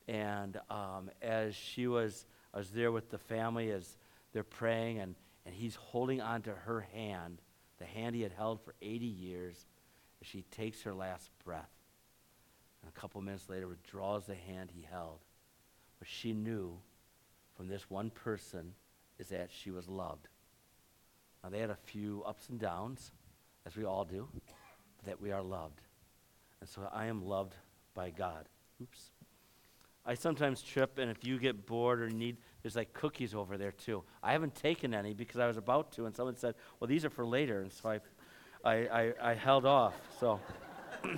And 0.07 0.59
um, 0.71 1.11
as 1.21 1.55
she 1.55 1.87
was, 1.87 2.25
I 2.55 2.59
was 2.59 2.71
there 2.71 2.91
with 2.93 3.11
the 3.11 3.19
family 3.19 3.71
as 3.73 3.99
they're 4.33 4.43
praying, 4.43 5.00
and, 5.00 5.15
and 5.45 5.55
he's 5.55 5.75
holding 5.75 6.23
onto 6.23 6.53
her 6.65 6.81
hand 6.95 7.43
the 7.79 7.85
hand 7.85 8.17
he 8.17 8.23
had 8.23 8.33
held 8.33 8.65
for 8.65 8.75
80 8.81 9.05
years, 9.05 9.67
as 10.23 10.27
she 10.27 10.45
takes 10.50 10.81
her 10.83 10.95
last 10.95 11.29
breath. 11.45 11.69
And 12.81 12.91
a 12.91 12.99
couple 12.99 13.21
minutes 13.21 13.50
later, 13.50 13.69
withdraws 13.69 14.25
the 14.25 14.35
hand 14.35 14.71
he 14.75 14.87
held. 14.91 15.19
What 15.99 16.09
she 16.09 16.33
knew 16.33 16.79
from 17.59 17.69
this 17.69 17.91
one 17.91 18.09
person 18.11 18.73
is 19.19 19.29
that 19.29 19.50
she 19.50 19.73
was 19.73 19.88
loved. 19.88 20.29
Now, 21.43 21.50
they 21.50 21.59
had 21.59 21.71
a 21.71 21.77
few 21.77 22.23
ups 22.25 22.49
and 22.49 22.59
downs, 22.59 23.11
as 23.67 23.77
we 23.77 23.85
all 23.85 24.05
do, 24.05 24.29
that 25.05 25.21
we 25.21 25.33
are 25.33 25.43
loved. 25.43 25.81
And 26.61 26.69
so 26.69 26.88
I 26.93 27.07
am 27.07 27.25
loved 27.25 27.57
by 27.95 28.11
God. 28.11 28.49
Oops. 28.81 29.11
I 30.07 30.15
sometimes 30.15 30.62
trip, 30.62 30.99
and 30.99 31.11
if 31.11 31.25
you 31.25 31.37
get 31.38 31.67
bored 31.67 32.00
or 32.00 32.09
need, 32.09 32.37
there's 32.62 32.77
like 32.77 32.93
cookies 32.93 33.35
over 33.35 33.59
there 33.59 33.73
too. 33.73 34.05
I 34.23 34.31
haven't 34.33 34.55
taken 34.55 34.95
any 34.95 35.12
because 35.12 35.41
I 35.41 35.49
was 35.49 35.57
about 35.57 35.91
to, 35.93 36.07
and 36.07 36.15
someone 36.15 36.37
said, 36.37 36.55
"Well, 36.79 36.87
these 36.88 37.05
are 37.05 37.11
for 37.11 37.27
later," 37.27 37.61
and 37.61 37.73
so 37.73 37.91
I, 37.91 38.00
I, 38.65 38.75
I, 38.87 39.12
I 39.31 39.35
held 39.35 39.67
off. 39.67 39.95
So, 40.19 40.41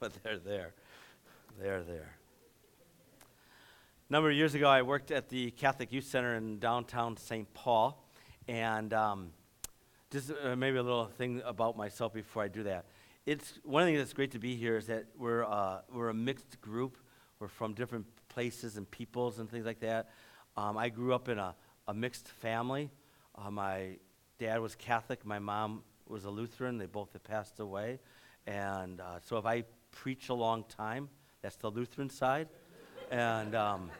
but 0.00 0.12
they're 0.22 0.38
there, 0.38 0.72
they're 1.60 1.82
there. 1.82 2.16
A 4.10 4.12
number 4.12 4.28
of 4.28 4.36
years 4.36 4.54
ago, 4.54 4.68
I 4.68 4.82
worked 4.82 5.10
at 5.10 5.30
the 5.30 5.50
Catholic 5.52 5.90
Youth 5.90 6.04
Center 6.04 6.34
in 6.34 6.58
downtown 6.58 7.16
St. 7.16 7.52
Paul, 7.54 8.06
and 8.46 8.92
um, 8.92 9.30
just 10.10 10.30
uh, 10.30 10.54
maybe 10.54 10.76
a 10.76 10.82
little 10.82 11.06
thing 11.06 11.40
about 11.42 11.78
myself 11.78 12.12
before 12.12 12.42
I 12.42 12.48
do 12.48 12.64
that. 12.64 12.84
It's 13.24 13.58
one 13.64 13.82
of 13.82 13.86
the 13.86 13.92
things 13.92 14.02
that's 14.02 14.12
great 14.12 14.32
to 14.32 14.38
be 14.38 14.56
here 14.56 14.76
is 14.76 14.88
that 14.88 15.06
we're 15.16 15.42
uh, 15.44 15.80
we're 15.90 16.10
a 16.10 16.14
mixed 16.14 16.60
group. 16.60 16.98
We're 17.38 17.48
from 17.48 17.72
different 17.72 18.04
places 18.28 18.76
and 18.76 18.88
peoples 18.90 19.38
and 19.38 19.50
things 19.50 19.64
like 19.64 19.80
that. 19.80 20.10
Um, 20.54 20.76
I 20.76 20.90
grew 20.90 21.14
up 21.14 21.30
in 21.30 21.38
a, 21.38 21.54
a 21.88 21.94
mixed 21.94 22.28
family. 22.28 22.90
Uh, 23.34 23.50
my 23.50 23.96
dad 24.38 24.60
was 24.60 24.74
Catholic. 24.74 25.24
My 25.24 25.38
mom 25.38 25.82
was 26.06 26.26
a 26.26 26.30
Lutheran. 26.30 26.76
They 26.76 26.84
both 26.84 27.14
have 27.14 27.24
passed 27.24 27.58
away, 27.58 28.00
and 28.46 29.00
uh, 29.00 29.20
so 29.24 29.38
if 29.38 29.46
I 29.46 29.64
preach 29.92 30.28
a 30.28 30.34
long 30.34 30.64
time, 30.64 31.08
that's 31.40 31.56
the 31.56 31.70
Lutheran 31.70 32.10
side. 32.10 32.48
And 33.14 33.54
um, 33.54 33.90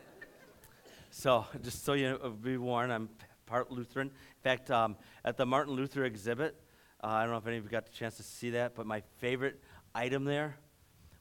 so, 1.10 1.46
just 1.62 1.84
so 1.84 1.92
you 1.92 2.18
know, 2.20 2.30
be 2.30 2.56
warned, 2.56 2.92
I'm 2.92 3.08
part 3.46 3.70
Lutheran. 3.70 4.08
In 4.08 4.42
fact, 4.42 4.72
um, 4.72 4.96
at 5.24 5.36
the 5.36 5.46
Martin 5.46 5.74
Luther 5.74 6.04
exhibit, 6.04 6.60
uh, 7.00 7.06
I 7.06 7.22
don't 7.22 7.30
know 7.30 7.38
if 7.38 7.46
any 7.46 7.58
of 7.58 7.62
you 7.62 7.70
got 7.70 7.86
the 7.86 7.92
chance 7.92 8.16
to 8.16 8.24
see 8.24 8.50
that, 8.50 8.74
but 8.74 8.86
my 8.86 9.02
favorite 9.18 9.62
item 9.94 10.24
there 10.24 10.56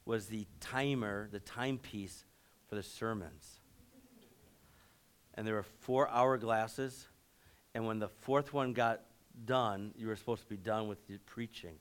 was 0.06 0.26
the 0.26 0.44
timer, 0.58 1.28
the 1.30 1.38
timepiece 1.38 2.24
for 2.68 2.74
the 2.74 2.82
sermons. 2.82 3.60
And 5.34 5.46
there 5.46 5.54
were 5.54 5.62
four 5.62 6.08
hour 6.08 6.36
glasses, 6.36 7.06
and 7.76 7.86
when 7.86 8.00
the 8.00 8.08
fourth 8.08 8.52
one 8.52 8.72
got 8.72 9.02
done, 9.44 9.92
you 9.96 10.08
were 10.08 10.16
supposed 10.16 10.42
to 10.42 10.48
be 10.48 10.56
done 10.56 10.88
with 10.88 11.06
the 11.06 11.18
preaching, 11.18 11.76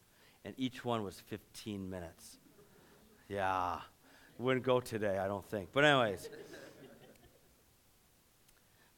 and 0.46 0.54
each 0.58 0.86
one 0.86 1.04
was 1.04 1.20
15 1.22 1.90
minutes. 1.90 2.38
Yeah, 3.28 3.80
wouldn't 4.40 4.66
go 4.66 4.80
today, 4.80 5.18
I 5.18 5.28
don't 5.28 5.46
think. 5.46 5.70
But 5.72 5.86
anyways. 5.86 6.30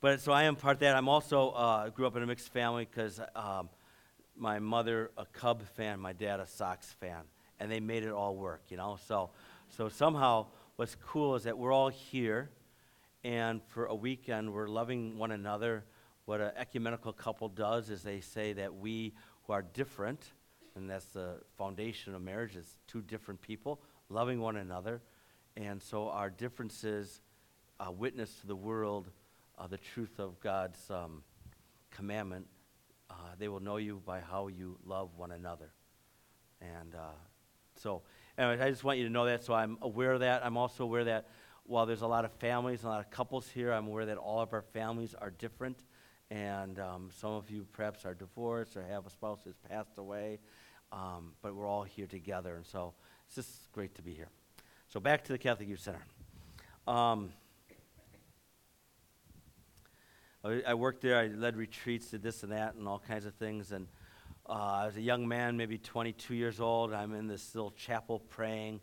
but 0.02 0.22
so 0.22 0.32
I 0.32 0.44
am 0.44 0.56
part 0.56 0.76
of 0.76 0.80
that. 0.82 0.96
I'm 0.96 1.10
also 1.10 1.50
uh, 1.52 1.90
grew 1.90 2.08
up 2.08 2.16
in 2.16 2.24
a 2.24 2.26
mixed 2.26 2.52
family 2.52 2.88
because 2.90 3.20
um, 3.36 3.70
my 4.36 4.60
mother 4.60 5.12
a 5.18 5.26
Cub 5.26 5.64
fan, 5.76 6.00
my 6.00 6.14
dad 6.14 6.40
a 6.40 6.48
Sox 6.48 6.92
fan, 6.94 7.24
and 7.60 7.72
they 7.72 7.80
made 7.80 8.04
it 8.04 8.12
all 8.12 8.36
work, 8.36 8.64
you 8.70 8.78
know. 8.78 8.98
So, 9.08 9.30
so 9.70 9.90
somehow, 9.90 10.48
what's 10.76 10.96
cool 10.96 11.36
is 11.36 11.44
that 11.44 11.58
we're 11.58 11.74
all 11.74 11.90
here, 11.90 12.50
and 13.24 13.62
for 13.68 13.86
a 13.86 13.96
weekend 13.96 14.54
we're 14.54 14.68
loving 14.68 15.18
one 15.18 15.32
another. 15.32 15.86
What 16.26 16.42
an 16.42 16.52
ecumenical 16.58 17.14
couple 17.14 17.50
does 17.50 17.90
is 17.90 18.02
they 18.02 18.20
say 18.20 18.54
that 18.54 18.74
we 18.74 19.14
who 19.46 19.54
are 19.54 19.62
different, 19.62 20.34
and 20.76 20.90
that's 20.90 21.06
the 21.06 21.40
foundation 21.58 22.16
of 22.16 22.22
marriage, 22.22 22.56
is 22.56 22.78
two 22.88 23.02
different 23.02 23.42
people 23.42 23.80
loving 24.10 24.40
one 24.40 24.58
another, 24.58 25.02
and 25.58 25.82
so 25.82 26.10
our 26.10 26.30
differences 26.30 27.22
uh, 27.80 27.92
witness 27.92 28.40
to 28.42 28.48
the 28.48 28.56
world 28.56 29.10
uh, 29.58 29.68
the 29.68 29.78
truth 29.78 30.20
of 30.20 30.40
God's 30.40 30.90
um, 30.90 31.24
commandment 31.92 32.48
uh, 33.10 33.14
they 33.38 33.48
will 33.48 33.60
know 33.60 33.78
you 33.78 34.02
by 34.06 34.20
how 34.20 34.48
you 34.48 34.78
love 34.86 35.10
one 35.16 35.32
another. 35.32 35.72
And 36.62 36.96
uh, 36.96 37.14
so, 37.76 38.02
anyway, 38.38 38.64
I 38.64 38.70
just 38.70 38.84
want 38.84 38.98
you 38.98 39.06
to 39.06 39.12
know 39.12 39.26
that. 39.26 39.44
So 39.44 39.54
I'm 39.54 39.78
aware 39.82 40.14
of 40.14 40.22
that. 40.22 40.46
I'm 40.46 40.58
also 40.58 40.84
aware 40.84 41.04
that 41.06 41.28
while 41.66 41.86
there's 41.86 42.02
a 42.02 42.08
lot 42.08 42.26
of 42.26 42.32
families, 42.34 42.84
a 42.84 42.88
lot 42.88 43.00
of 43.00 43.10
couples 43.10 43.48
here, 43.50 43.72
I'm 43.72 43.88
aware 43.88 44.06
that 44.06 44.18
all 44.18 44.42
of 44.42 44.54
our 44.54 44.62
families 44.62 45.16
are 45.16 45.32
different. 45.32 45.84
And 46.32 46.80
um, 46.80 47.10
some 47.20 47.32
of 47.32 47.50
you 47.52 47.68
perhaps 47.72 48.06
are 48.06 48.14
divorced 48.14 48.76
or 48.76 48.84
have 48.84 49.06
a 49.06 49.10
spouse 49.10 49.40
who's 49.44 49.58
passed 49.70 49.98
away. 49.98 50.40
Um, 50.92 51.34
but 51.42 51.56
we're 51.56 51.68
all 51.68 51.84
here 51.84 52.08
together. 52.08 52.56
And 52.56 52.66
so 52.66 52.94
it's 53.28 53.36
just 53.36 53.72
great 53.72 53.96
to 53.96 54.02
be 54.02 54.14
here. 54.14 54.30
So 54.96 55.02
back 55.02 55.26
to 55.26 55.34
the 55.34 55.38
Catholic 55.38 55.68
Youth 55.68 55.82
Center. 55.82 56.06
Um, 56.88 57.34
I 60.42 60.74
worked 60.74 61.02
there. 61.02 61.18
I 61.18 61.28
led 61.28 61.58
retreats, 61.58 62.12
did 62.12 62.24
this 62.24 62.44
and 62.44 62.54
that, 62.54 62.76
and 62.76 62.88
all 62.88 63.00
kinds 63.06 63.26
of 63.26 63.34
things. 63.34 63.74
And 63.74 63.88
uh, 64.48 64.54
I 64.54 64.86
was 64.86 64.96
a 64.96 65.02
young 65.02 65.28
man, 65.28 65.58
maybe 65.58 65.78
22 65.78 66.34
years 66.34 66.62
old. 66.62 66.94
I'm 66.94 67.14
in 67.14 67.28
this 67.28 67.54
little 67.54 67.72
chapel 67.72 68.20
praying. 68.20 68.80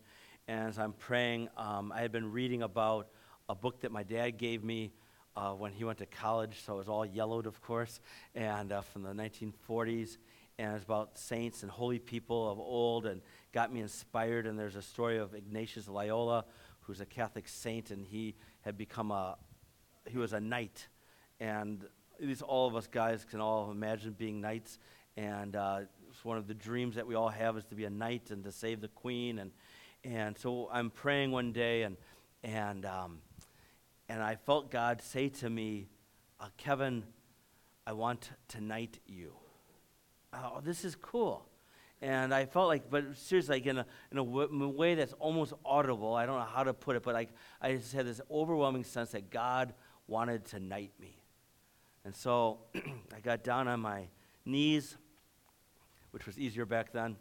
And 0.47 0.69
as 0.69 0.78
I'm 0.78 0.92
praying, 0.92 1.49
um, 1.57 1.90
I 1.92 2.02
had 2.02 2.12
been 2.12 2.31
reading 2.31 2.62
about 2.62 3.09
a 3.49 3.54
book 3.54 3.81
that 3.81 3.90
my 3.90 4.02
dad 4.02 4.37
gave 4.37 4.62
me 4.62 4.92
uh, 5.35 5.52
when 5.52 5.73
he 5.73 5.83
went 5.83 5.97
to 6.00 6.07
college. 6.07 6.61
So 6.66 6.75
it 6.75 6.76
was 6.76 6.90
all 6.90 7.07
yellowed, 7.07 7.47
of 7.47 7.62
course, 7.62 8.00
and 8.35 8.71
uh, 8.71 8.83
from 8.83 9.02
the 9.02 9.14
1940s. 9.14 10.19
And 10.59 10.73
it 10.73 10.75
was 10.75 10.83
about 10.83 11.16
saints 11.16 11.62
and 11.62 11.71
holy 11.71 11.99
people 11.99 12.50
of 12.50 12.59
old 12.59 13.07
and 13.07 13.23
got 13.52 13.73
me 13.73 13.80
inspired. 13.80 14.47
And 14.47 14.59
there's 14.59 14.76
a 14.76 14.82
story 14.82 15.18
of 15.18 15.35
Ignatius 15.35 15.88
Loyola, 15.88 16.44
who's 16.80 17.00
a 17.00 17.06
Catholic 17.06 17.49
saint, 17.49 17.90
and 17.90 18.06
he 18.06 18.35
had 18.62 18.76
become 18.76 19.11
a, 19.11 19.37
he 20.09 20.18
was 20.18 20.32
a 20.32 20.40
knight 20.40 20.88
and 21.40 21.85
least 22.21 22.42
all 22.42 22.68
of 22.68 22.76
us 22.76 22.87
guys 22.87 23.25
can 23.28 23.40
all 23.40 23.71
imagine 23.71 24.12
being 24.12 24.40
knights. 24.40 24.78
And 25.16 25.56
uh, 25.56 25.80
it's 26.09 26.25
one 26.25 26.38
of 26.38 26.47
the 26.47 26.54
dreams 26.54 26.94
that 26.94 27.06
we 27.06 27.14
all 27.14 27.28
have 27.28 27.56
is 27.56 27.64
to 27.66 27.75
be 27.75 27.85
a 27.85 27.90
knight 27.90 28.30
and 28.30 28.44
to 28.44 28.52
save 28.52 28.80
the 28.80 28.88
queen. 28.88 29.40
And, 29.40 29.50
and 30.04 30.38
so 30.38 30.68
I'm 30.73 30.90
praying 30.90 31.32
one 31.32 31.52
day, 31.52 31.82
and, 31.82 31.97
and, 32.44 32.87
um, 32.87 33.18
and 34.09 34.23
I 34.23 34.37
felt 34.37 34.71
God 34.71 35.02
say 35.02 35.28
to 35.30 35.50
me, 35.50 35.88
uh, 36.40 36.47
Kevin, 36.56 37.02
I 37.87 37.92
want 37.92 38.30
to 38.49 38.61
knight 38.61 39.00
you. 39.06 39.32
Oh, 40.32 40.61
this 40.62 40.85
is 40.85 40.94
cool. 40.94 41.44
And 42.02 42.35
I 42.35 42.47
felt 42.47 42.66
like, 42.66 42.90
but 42.90 43.16
seriously, 43.16 43.56
like 43.56 43.66
in 43.66 43.78
a, 43.78 43.87
in 44.11 44.18
a, 44.18 44.25
way 44.25 44.97
that's 44.97 45.12
almost 45.14 45.52
audible. 45.64 46.14
I 46.14 46.26
don't 46.26 46.37
know 46.37 46.44
how 46.44 46.64
to 46.64 46.75
put 46.75 46.97
it, 46.97 47.04
but 47.04 47.14
like 47.14 47.28
I 47.61 47.76
just 47.76 47.92
had 47.92 48.06
this 48.06 48.21
overwhelming 48.28 48.82
sense 48.82 49.12
that 49.12 49.30
God 49.30 49.73
wanted 50.09 50.44
to 50.47 50.59
knight 50.59 50.90
me. 51.00 51.16
And 52.04 52.12
so 52.12 52.59
I 52.75 53.21
got 53.23 53.44
down 53.44 53.68
on 53.68 53.78
my 53.78 54.09
knees, 54.44 54.97
which 56.11 56.26
was 56.26 56.40
easier 56.40 56.66
back 56.66 56.92
then, 56.92 57.14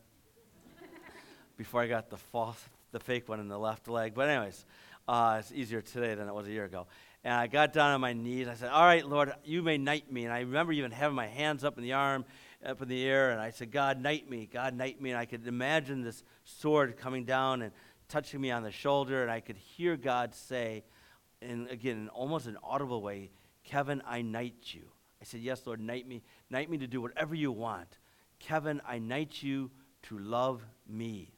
before 1.58 1.84
I 1.84 1.88
got 1.88 2.10
the 2.10 2.18
false, 2.18 2.68
the 2.92 3.00
fake 3.00 3.30
one 3.30 3.40
in 3.40 3.50
the 3.50 3.60
left 3.60 3.88
leg. 3.88 4.16
But 4.16 4.30
anyways, 4.30 4.66
uh, 5.08 5.38
it's 5.40 5.52
easier 5.52 5.82
today 5.82 6.16
than 6.16 6.28
it 6.28 6.34
was 6.34 6.48
a 6.48 6.52
year 6.52 6.66
ago. 6.66 6.88
And 7.24 7.36
I 7.36 7.46
got 7.46 7.72
down 7.72 7.92
on 7.92 8.02
my 8.02 8.14
knees. 8.14 8.48
I 8.48 8.56
said, 8.56 8.70
"All 8.70 8.86
right, 8.86 9.06
Lord, 9.06 9.32
you 9.44 9.62
may 9.62 9.78
knight 9.78 10.12
me." 10.12 10.26
And 10.26 10.34
I 10.34 10.40
remember 10.40 10.74
even 10.74 10.90
having 10.90 11.16
my 11.16 11.28
hands 11.28 11.64
up 11.64 11.78
in 11.78 11.84
the 11.84 11.94
arm, 11.94 12.26
up 12.66 12.82
in 12.82 12.88
the 12.88 13.06
air, 13.06 13.32
and 13.32 13.40
I 13.40 13.52
said, 13.52 13.72
"God, 13.72 14.00
knight 14.00 14.30
me, 14.30 14.46
God, 14.46 14.74
knight 14.74 15.02
me." 15.02 15.12
And 15.12 15.20
I 15.20 15.26
could 15.26 15.48
imagine 15.48 16.02
this 16.02 16.24
sword 16.44 16.98
coming 16.98 17.26
down 17.26 17.62
and 17.62 17.72
touching 18.08 18.42
me 18.42 18.52
on 18.52 18.64
the 18.64 18.72
shoulder, 18.72 19.22
and 19.22 19.32
I 19.32 19.40
could 19.40 19.58
hear 19.58 19.96
God 19.96 20.36
say, 20.36 20.84
and 21.42 21.68
again, 21.70 21.98
in 21.98 22.10
almost 22.10 22.46
an 22.46 22.58
audible 22.64 23.02
way, 23.02 23.32
Kevin, 23.64 24.02
I 24.06 24.22
knight 24.22 24.74
you. 24.74 24.84
I 25.22 25.26
said, 25.26 25.42
Yes, 25.42 25.66
Lord, 25.66 25.80
knight 25.80 26.08
me. 26.08 26.24
Knight 26.50 26.70
me 26.70 26.78
to 26.78 26.88
do 26.88 27.02
whatever 27.02 27.36
you 27.36 27.52
want. 27.52 28.00
Kevin, 28.40 28.82
I 28.88 29.00
knight 29.00 29.42
you 29.42 29.72
to 30.04 30.18
love 30.18 30.64
me. 30.88 31.34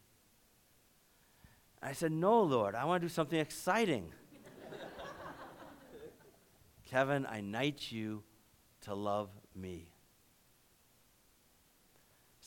I 1.82 1.94
said, 1.94 2.12
No, 2.12 2.42
Lord, 2.42 2.76
I 2.76 2.86
want 2.86 3.02
to 3.02 3.08
do 3.08 3.14
something 3.14 3.40
exciting. 3.40 4.12
Kevin, 6.90 7.26
I 7.26 7.42
knight 7.42 7.92
you 7.92 8.24
to 8.82 8.94
love 8.94 9.30
me. 9.56 9.93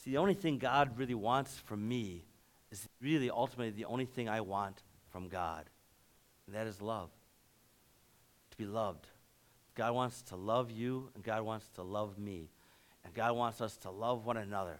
See, 0.06 0.12
the 0.12 0.18
only 0.18 0.34
thing 0.34 0.58
God 0.58 0.96
really 0.96 1.14
wants 1.14 1.58
from 1.58 1.88
me 1.88 2.22
is 2.70 2.88
really 3.00 3.28
ultimately 3.28 3.70
the 3.70 3.86
only 3.86 4.04
thing 4.04 4.28
I 4.28 4.40
want 4.40 4.84
from 5.10 5.28
God, 5.28 5.64
and 6.46 6.54
that 6.54 6.68
is 6.68 6.80
love. 6.80 7.10
To 8.52 8.56
be 8.56 8.66
loved. 8.66 9.08
God 9.74 9.94
wants 9.94 10.22
to 10.22 10.36
love 10.36 10.70
you, 10.70 11.10
and 11.14 11.24
God 11.24 11.42
wants 11.42 11.68
to 11.74 11.82
love 11.82 12.18
me. 12.18 12.50
And 13.04 13.14
God 13.14 13.34
wants 13.36 13.60
us 13.60 13.76
to 13.78 13.90
love 13.90 14.24
one 14.24 14.36
another. 14.36 14.78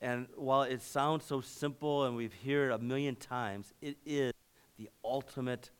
And 0.00 0.26
while 0.34 0.62
it 0.62 0.82
sounds 0.82 1.24
so 1.26 1.42
simple 1.42 2.04
and 2.04 2.16
we've 2.16 2.34
heard 2.44 2.70
it 2.70 2.74
a 2.74 2.78
million 2.78 3.16
times, 3.16 3.74
it 3.82 3.96
is 4.06 4.32
the 4.78 4.88
ultimate 5.04 5.70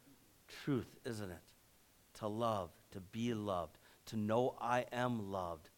truth, 0.64 0.98
isn't 1.06 1.30
it? 1.30 1.42
To 2.18 2.28
love, 2.28 2.70
to 2.92 3.00
be 3.00 3.32
loved, 3.32 3.78
to 4.06 4.16
know 4.16 4.54
I 4.60 4.84
am 4.92 5.32
loved. 5.32 5.70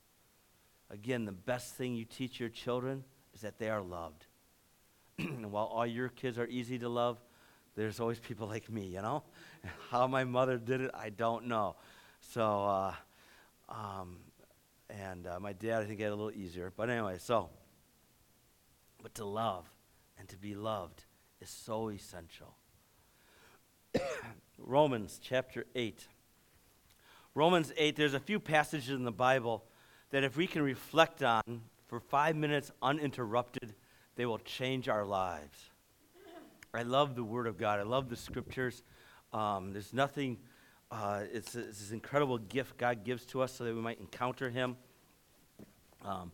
Again, 0.91 1.25
the 1.25 1.33
best 1.33 1.75
thing 1.75 1.95
you 1.95 2.05
teach 2.05 2.39
your 2.39 2.49
children 2.49 3.05
is 3.35 3.41
that 3.41 3.59
they 3.59 3.69
are 3.69 3.81
loved. 3.81 4.27
and 5.19 5.51
while 5.51 5.67
all 5.67 5.87
your 5.87 6.09
kids 6.09 6.39
are 6.39 6.47
easy 6.47 6.79
to 6.79 6.89
love, 6.89 7.19
there's 7.75 7.99
always 8.01 8.19
people 8.19 8.47
like 8.47 8.71
me, 8.71 8.87
you 8.87 9.03
know? 9.03 9.23
How 9.91 10.07
my 10.07 10.25
mother 10.25 10.59
did 10.59 10.81
it, 10.81 10.91
I 10.95 11.11
don't 11.11 11.47
know. 11.47 11.77
So, 12.21 12.65
uh, 12.65 12.95
um, 13.69 14.19
and 14.91 15.27
uh, 15.27 15.41
my 15.41 15.53
dad, 15.53 15.83
I 15.83 15.85
think, 15.87 16.01
had 16.01 16.11
a 16.11 16.15
little 16.15 16.31
easier. 16.31 16.73
But 16.77 16.91
anyway, 16.91 17.17
so, 17.19 17.51
but 19.03 19.15
to 19.17 19.25
love 19.25 19.67
and 20.19 20.29
to 20.29 20.37
be 20.37 20.55
loved 20.55 21.05
is 21.41 21.49
so 21.49 21.91
essential. 21.91 22.55
Romans 24.59 25.19
chapter 25.23 25.67
8. 25.75 26.07
Romans 27.35 27.73
8, 27.77 27.97
there's 27.97 28.15
a 28.15 28.21
few 28.21 28.39
passages 28.39 28.91
in 28.91 29.05
the 29.05 29.13
Bible 29.13 29.65
that 30.11 30.25
if 30.25 30.37
we 30.37 30.47
can 30.47 30.63
reflect 30.63 31.23
on 31.23 31.63
for 31.87 32.01
five 32.01 32.37
minutes 32.37 32.71
uninterrupted, 32.83 33.75
they 34.17 34.27
will 34.27 34.39
change 34.39 34.89
our 34.89 35.05
lives. 35.05 35.71
I 36.73 36.83
love 36.83 37.15
the 37.15 37.23
Word 37.23 37.47
of 37.47 37.57
God. 37.57 37.79
I 37.79 37.85
love 37.85 38.09
the 38.09 38.17
Scriptures. 38.17 38.83
Um, 39.33 39.73
there's 39.73 39.93
nothing, 39.93 40.39
uh, 40.91 41.23
it's, 41.33 41.55
it's, 41.55 41.79
this 41.79 41.91
incredible 41.93 42.39
gift 42.39 42.77
God 42.79 43.05
gives 43.05 43.25
to 43.27 43.43
us 43.43 43.53
so 43.53 43.65
that 43.65 43.75
we 43.75 43.81
might 43.81 44.01
encounter 44.01 44.51
Him. 44.51 44.77
Um, 46.05 46.33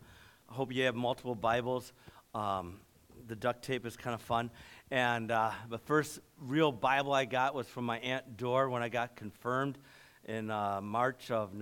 I 0.48 0.54
hope 0.54 0.72
you 0.72 0.84
have 0.84 0.94
multiple 0.94 1.34
Bibles. 1.34 1.92
Um, 2.34 2.80
the 3.26 3.36
duct 3.36 3.62
tape 3.62 3.84
is 3.86 3.96
kind 3.96 4.14
of 4.14 4.20
fun. 4.20 4.50
And 4.90 5.30
uh, 5.30 5.52
the 5.68 5.78
first 5.78 6.20
real 6.40 6.72
Bible 6.72 7.12
I 7.12 7.24
got 7.24 7.54
was 7.54 7.66
from 7.66 7.84
my 7.84 7.98
Aunt 7.98 8.36
Dor 8.36 8.68
when 8.70 8.82
I 8.82 8.88
got 8.88 9.16
confirmed 9.16 9.78
in 10.24 10.50
uh, 10.50 10.80
March 10.80 11.30
of 11.30 11.54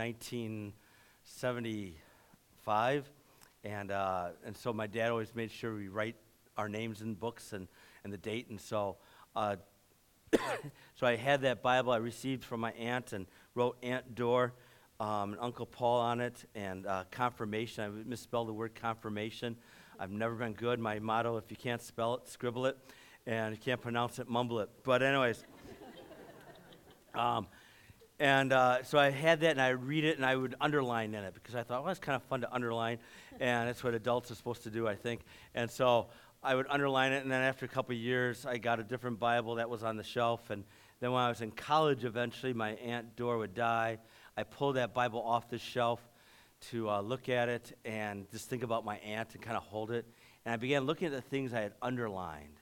1975. 1.28 3.10
And, 3.64 3.90
uh, 3.90 4.28
and 4.44 4.56
so 4.56 4.72
my 4.72 4.86
dad 4.86 5.10
always 5.10 5.34
made 5.34 5.50
sure 5.50 5.74
we 5.74 5.88
write 5.88 6.16
our 6.56 6.68
names 6.68 7.02
in 7.02 7.14
books 7.14 7.52
and, 7.52 7.68
and 8.02 8.12
the 8.12 8.18
date. 8.18 8.48
And 8.50 8.60
so, 8.60 8.96
uh, 9.36 9.56
so 10.94 11.06
I 11.06 11.16
had 11.16 11.42
that 11.42 11.62
Bible 11.62 11.92
I 11.92 11.98
received 11.98 12.44
from 12.44 12.60
my 12.60 12.72
aunt 12.72 13.12
and 13.12 13.26
wrote 13.54 13.76
Aunt 13.82 14.14
Dor 14.14 14.54
um, 15.00 15.34
and 15.34 15.40
Uncle 15.40 15.66
Paul 15.66 16.00
on 16.00 16.20
it 16.20 16.44
and 16.54 16.86
uh, 16.86 17.04
confirmation. 17.10 17.84
I 17.84 17.88
misspelled 18.08 18.48
the 18.48 18.52
word 18.52 18.74
confirmation. 18.74 19.56
I've 20.00 20.10
never 20.10 20.34
been 20.34 20.54
good. 20.54 20.80
My 20.80 20.98
motto, 20.98 21.36
if 21.36 21.50
you 21.50 21.56
can't 21.56 21.82
spell 21.82 22.14
it, 22.14 22.28
scribble 22.28 22.66
it. 22.66 22.76
And 23.26 23.52
if 23.52 23.60
you 23.60 23.64
can't 23.72 23.82
pronounce 23.82 24.18
it, 24.18 24.28
mumble 24.28 24.60
it. 24.60 24.70
But 24.82 25.02
anyways. 25.02 25.44
um, 27.14 27.46
and 28.20 28.52
uh, 28.52 28.82
so 28.82 28.98
I 28.98 29.10
had 29.10 29.40
that, 29.40 29.52
and 29.52 29.60
I 29.60 29.68
read 29.70 30.04
it, 30.04 30.16
and 30.16 30.26
I 30.26 30.34
would 30.34 30.56
underline 30.60 31.14
in 31.14 31.24
it 31.24 31.34
because 31.34 31.54
I 31.54 31.62
thought, 31.62 31.82
well, 31.82 31.90
it's 31.90 32.00
kind 32.00 32.16
of 32.16 32.22
fun 32.24 32.40
to 32.40 32.52
underline, 32.52 32.98
and 33.40 33.68
that's 33.68 33.84
what 33.84 33.94
adults 33.94 34.30
are 34.30 34.34
supposed 34.34 34.64
to 34.64 34.70
do, 34.70 34.88
I 34.88 34.96
think. 34.96 35.20
And 35.54 35.70
so 35.70 36.08
I 36.42 36.54
would 36.54 36.66
underline 36.68 37.12
it, 37.12 37.22
and 37.22 37.30
then 37.30 37.42
after 37.42 37.64
a 37.64 37.68
couple 37.68 37.94
of 37.94 38.00
years, 38.00 38.44
I 38.44 38.58
got 38.58 38.80
a 38.80 38.84
different 38.84 39.18
Bible 39.18 39.56
that 39.56 39.70
was 39.70 39.82
on 39.82 39.96
the 39.96 40.04
shelf. 40.04 40.50
And 40.50 40.64
then 41.00 41.12
when 41.12 41.22
I 41.22 41.28
was 41.28 41.40
in 41.40 41.52
college, 41.52 42.04
eventually, 42.04 42.52
my 42.52 42.70
Aunt 42.72 43.16
Dor 43.16 43.38
would 43.38 43.54
die. 43.54 43.98
I 44.36 44.42
pulled 44.42 44.76
that 44.76 44.94
Bible 44.94 45.22
off 45.22 45.48
the 45.48 45.58
shelf 45.58 46.00
to 46.70 46.90
uh, 46.90 47.00
look 47.00 47.28
at 47.28 47.48
it 47.48 47.76
and 47.84 48.28
just 48.30 48.48
think 48.48 48.62
about 48.62 48.84
my 48.84 48.98
aunt 48.98 49.34
and 49.34 49.42
kind 49.42 49.56
of 49.56 49.62
hold 49.62 49.90
it. 49.90 50.06
And 50.44 50.52
I 50.52 50.56
began 50.56 50.84
looking 50.84 51.06
at 51.06 51.12
the 51.12 51.20
things 51.20 51.52
I 51.52 51.60
had 51.60 51.72
underlined. 51.80 52.57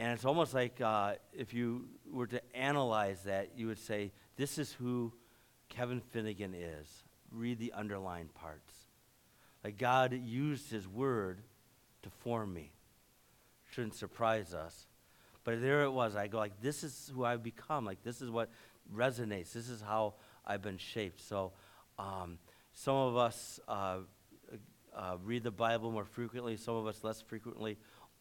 And 0.00 0.14
it's 0.14 0.24
almost 0.24 0.54
like 0.54 0.80
uh, 0.80 1.16
if 1.30 1.52
you 1.52 1.84
were 2.10 2.26
to 2.28 2.40
analyze 2.56 3.24
that, 3.24 3.50
you 3.54 3.66
would 3.66 3.78
say, 3.78 4.12
This 4.34 4.56
is 4.56 4.72
who 4.72 5.12
Kevin 5.68 6.00
Finnegan 6.00 6.54
is. 6.54 7.04
Read 7.30 7.58
the 7.58 7.74
underlined 7.74 8.32
parts. 8.32 8.72
Like 9.62 9.76
God 9.76 10.14
used 10.14 10.70
his 10.70 10.88
word 10.88 11.42
to 12.02 12.08
form 12.08 12.54
me. 12.54 12.72
Shouldn't 13.72 13.94
surprise 13.94 14.54
us. 14.54 14.86
But 15.44 15.60
there 15.60 15.82
it 15.82 15.90
was. 15.90 16.16
I 16.16 16.28
go 16.28 16.38
like, 16.38 16.62
this 16.62 16.82
is 16.82 17.12
who 17.14 17.26
I've 17.26 17.42
become. 17.42 17.84
Like 17.84 18.02
this 18.02 18.22
is 18.22 18.30
what 18.30 18.48
resonates. 18.90 19.52
This 19.52 19.68
is 19.68 19.82
how 19.82 20.14
I've 20.46 20.62
been 20.62 20.78
shaped. 20.78 21.20
So 21.20 21.52
um, 21.98 22.38
some 22.72 22.96
of 22.96 23.18
us 23.18 23.60
uh, 23.68 23.98
uh, 24.96 25.16
read 25.22 25.42
the 25.42 25.50
Bible 25.50 25.90
more 25.90 26.06
frequently. 26.06 26.56
Some 26.56 26.76
of 26.76 26.86
us 26.86 27.04
less 27.04 27.20
frequently 27.20 27.76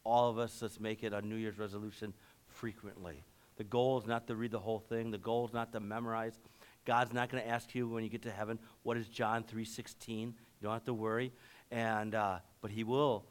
all 0.09 0.29
of 0.29 0.39
us, 0.39 0.61
let's 0.61 0.79
make 0.79 1.03
it 1.03 1.13
a 1.13 1.21
New 1.21 1.35
Year's 1.35 1.59
resolution 1.59 2.13
frequently. 2.47 3.23
The 3.57 3.63
goal 3.63 3.99
is 3.99 4.07
not 4.07 4.25
to 4.27 4.35
read 4.35 4.51
the 4.51 4.59
whole 4.59 4.79
thing. 4.79 5.11
The 5.11 5.17
goal 5.17 5.45
is 5.45 5.53
not 5.53 5.71
to 5.73 5.79
memorize. 5.79 6.39
God's 6.85 7.13
not 7.13 7.29
going 7.29 7.43
to 7.43 7.49
ask 7.49 7.75
you 7.75 7.87
when 7.87 8.03
you 8.03 8.09
get 8.09 8.23
to 8.23 8.31
heaven, 8.31 8.57
what 8.83 8.97
is 8.97 9.07
John 9.07 9.43
3.16? 9.43 10.09
You 10.09 10.33
don't 10.63 10.73
have 10.73 10.85
to 10.85 10.93
worry. 10.93 11.31
And, 11.69 12.15
uh, 12.15 12.39
but 12.61 12.71
he 12.71 12.83
will 12.83 13.25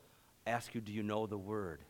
ask 0.46 0.74
you, 0.74 0.80
do 0.80 0.92
you 0.92 1.02
know 1.02 1.26
the 1.26 1.38
Word? 1.38 1.80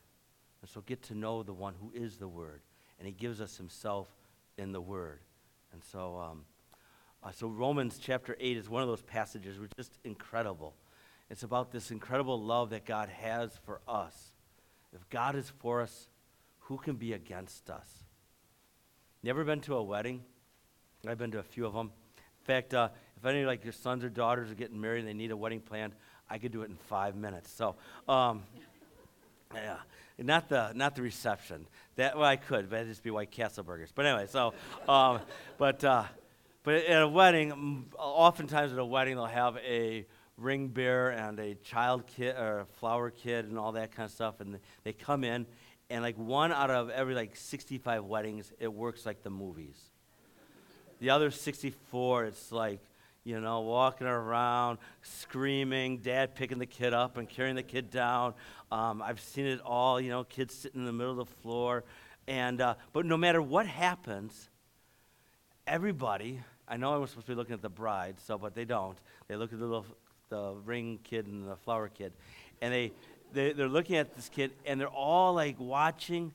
And 0.62 0.70
so 0.70 0.81
get 0.81 1.03
to 1.05 1.14
know 1.14 1.42
the 1.42 1.53
one 1.53 1.74
who 1.81 1.92
is 1.94 2.16
the 2.16 2.29
Word. 2.29 2.62
And 2.98 3.07
he 3.07 3.12
gives 3.12 3.40
us 3.40 3.57
himself 3.57 4.09
in 4.57 4.72
the 4.72 4.81
Word. 4.81 5.20
And 5.72 5.83
so, 5.85 6.16
um, 6.18 6.44
uh, 7.22 7.33
so 7.33 7.48
Romans 7.48 7.98
chapter 8.01 8.37
8 8.40 8.57
is 8.57 8.68
one 8.70 8.83
of 8.83 8.88
those 8.88 9.03
passages 9.03 9.59
which 9.59 9.72
is 9.77 9.88
just 9.88 9.98
incredible. 10.05 10.74
It's 11.29 11.42
about 11.42 11.72
this 11.72 11.90
incredible 11.90 12.40
love 12.40 12.70
that 12.70 12.87
God 12.87 13.11
has 13.11 13.53
for 13.66 13.81
us 13.87 14.33
if 14.94 15.09
God 15.11 15.37
is 15.37 15.51
for 15.59 15.81
us, 15.83 16.09
who 16.61 16.77
can 16.77 16.96
be 16.96 17.12
against 17.12 17.70
us? 17.70 17.88
Never 19.22 19.44
been 19.44 19.61
to 19.62 19.74
a 19.74 19.83
wedding? 19.83 20.22
I've 21.07 21.18
been 21.18 21.31
to 21.33 21.38
a 21.38 21.44
few 21.44 21.66
of 21.66 21.72
them. 21.72 21.90
In 22.16 22.44
fact, 22.44 22.74
uh, 22.74 22.88
if 23.16 23.24
any 23.24 23.44
like 23.44 23.64
your 23.64 23.72
sons 23.72 24.05
or 24.05 24.09
daughters 24.09 24.51
are 24.51 24.55
getting 24.55 24.81
married 24.81 25.01
and 25.01 25.09
they 25.09 25.14
need 25.14 25.31
a 25.31 25.37
wedding 25.37 25.61
planned, 25.61 25.92
I 26.31 26.38
could 26.38 26.53
do 26.53 26.62
it 26.62 26.70
in 26.70 26.77
five 26.77 27.16
minutes. 27.16 27.51
So, 27.51 27.77
um, 28.09 28.42
yeah, 29.55 29.77
not 30.18 30.48
the 30.48 30.72
not 30.74 30.94
the 30.94 31.03
reception. 31.03 31.66
That 31.96 32.16
well, 32.16 32.27
I 32.27 32.37
could, 32.37 32.68
but 32.70 32.77
it'd 32.77 32.88
just 32.88 33.03
be 33.03 33.11
White 33.11 33.31
Castle 33.31 33.64
burgers. 33.64 33.90
But 33.94 34.07
anyway, 34.07 34.27
so, 34.29 34.55
um, 34.88 35.20
but 35.57 35.83
uh, 35.85 36.05
but 36.62 36.74
at 36.74 37.03
a 37.03 37.09
wedding, 37.09 37.87
oftentimes 37.98 38.72
at 38.72 38.79
a 38.79 38.85
wedding 38.85 39.16
they'll 39.16 39.27
have 39.27 39.57
a 39.59 40.07
ring 40.38 40.68
bearer 40.68 41.11
and 41.11 41.38
a 41.38 41.55
child 41.57 42.07
kid 42.07 42.37
or 42.37 42.66
flower 42.79 43.11
kid 43.11 43.46
and 43.46 43.59
all 43.59 43.72
that 43.72 43.92
kind 43.92 44.07
of 44.07 44.12
stuff. 44.12 44.40
And 44.40 44.59
they 44.85 44.92
come 44.92 45.24
in, 45.24 45.46
and 45.90 46.03
like 46.03 46.16
one 46.16 46.53
out 46.53 46.70
of 46.70 46.90
every 46.90 47.14
like 47.14 47.37
65 47.37 48.05
weddings, 48.05 48.53
it 48.59 48.72
works 48.72 49.05
like 49.05 49.22
the 49.22 49.31
movies. 49.31 49.77
The 51.01 51.11
other 51.11 51.31
64, 51.31 52.24
it's 52.27 52.51
like, 52.51 52.81
you 53.24 53.40
know, 53.40 53.61
walking 53.61 54.07
around, 54.07 54.79
screaming, 55.03 55.98
dad 55.98 56.35
picking 56.35 56.59
the 56.59 56.66
kid 56.66 56.92
up 56.92 57.18
and 57.18 57.29
carrying 57.29 57.57
the 57.57 57.62
kid 57.62 57.90
down. 57.90 58.35
Um, 58.72 59.01
I've 59.03 59.20
seen 59.20 59.46
it 59.46 59.61
all, 59.61 60.01
you 60.01 60.11
know, 60.11 60.24
kids 60.24 60.55
sitting 60.55 60.81
in 60.81 60.87
the 60.87 60.92
middle 60.92 61.12
of 61.12 61.29
the 61.29 61.35
floor. 61.42 61.85
And, 62.27 62.61
uh, 62.61 62.74
but 62.92 63.07
no 63.07 63.16
matter 63.16 63.40
what 63.40 63.66
happens, 63.66 64.51
everybody, 65.66 66.40
I 66.66 66.77
know 66.77 66.92
I 66.92 66.96
was 66.96 67.11
supposed 67.11 67.27
to 67.27 67.33
be 67.33 67.37
looking 67.37 67.55
at 67.55 67.62
the 67.62 67.68
bride, 67.70 68.16
so, 68.27 68.37
but 68.37 68.55
they 68.55 68.64
don't. 68.64 68.98
They 69.29 69.37
look 69.37 69.53
at 69.53 69.59
the 69.59 69.66
little 69.66 69.87
the 70.29 70.55
ring 70.64 70.99
kid 71.05 71.27
and 71.27 71.49
the 71.49 71.57
flower 71.57 71.88
kid. 71.88 72.12
And 72.61 72.73
they, 72.73 72.93
they, 73.33 73.53
they're 73.53 73.69
looking 73.69 73.97
at 73.97 74.14
this 74.14 74.29
kid, 74.29 74.53
and 74.64 74.81
they're 74.81 74.88
all 74.88 75.35
like 75.35 75.59
watching. 75.59 76.33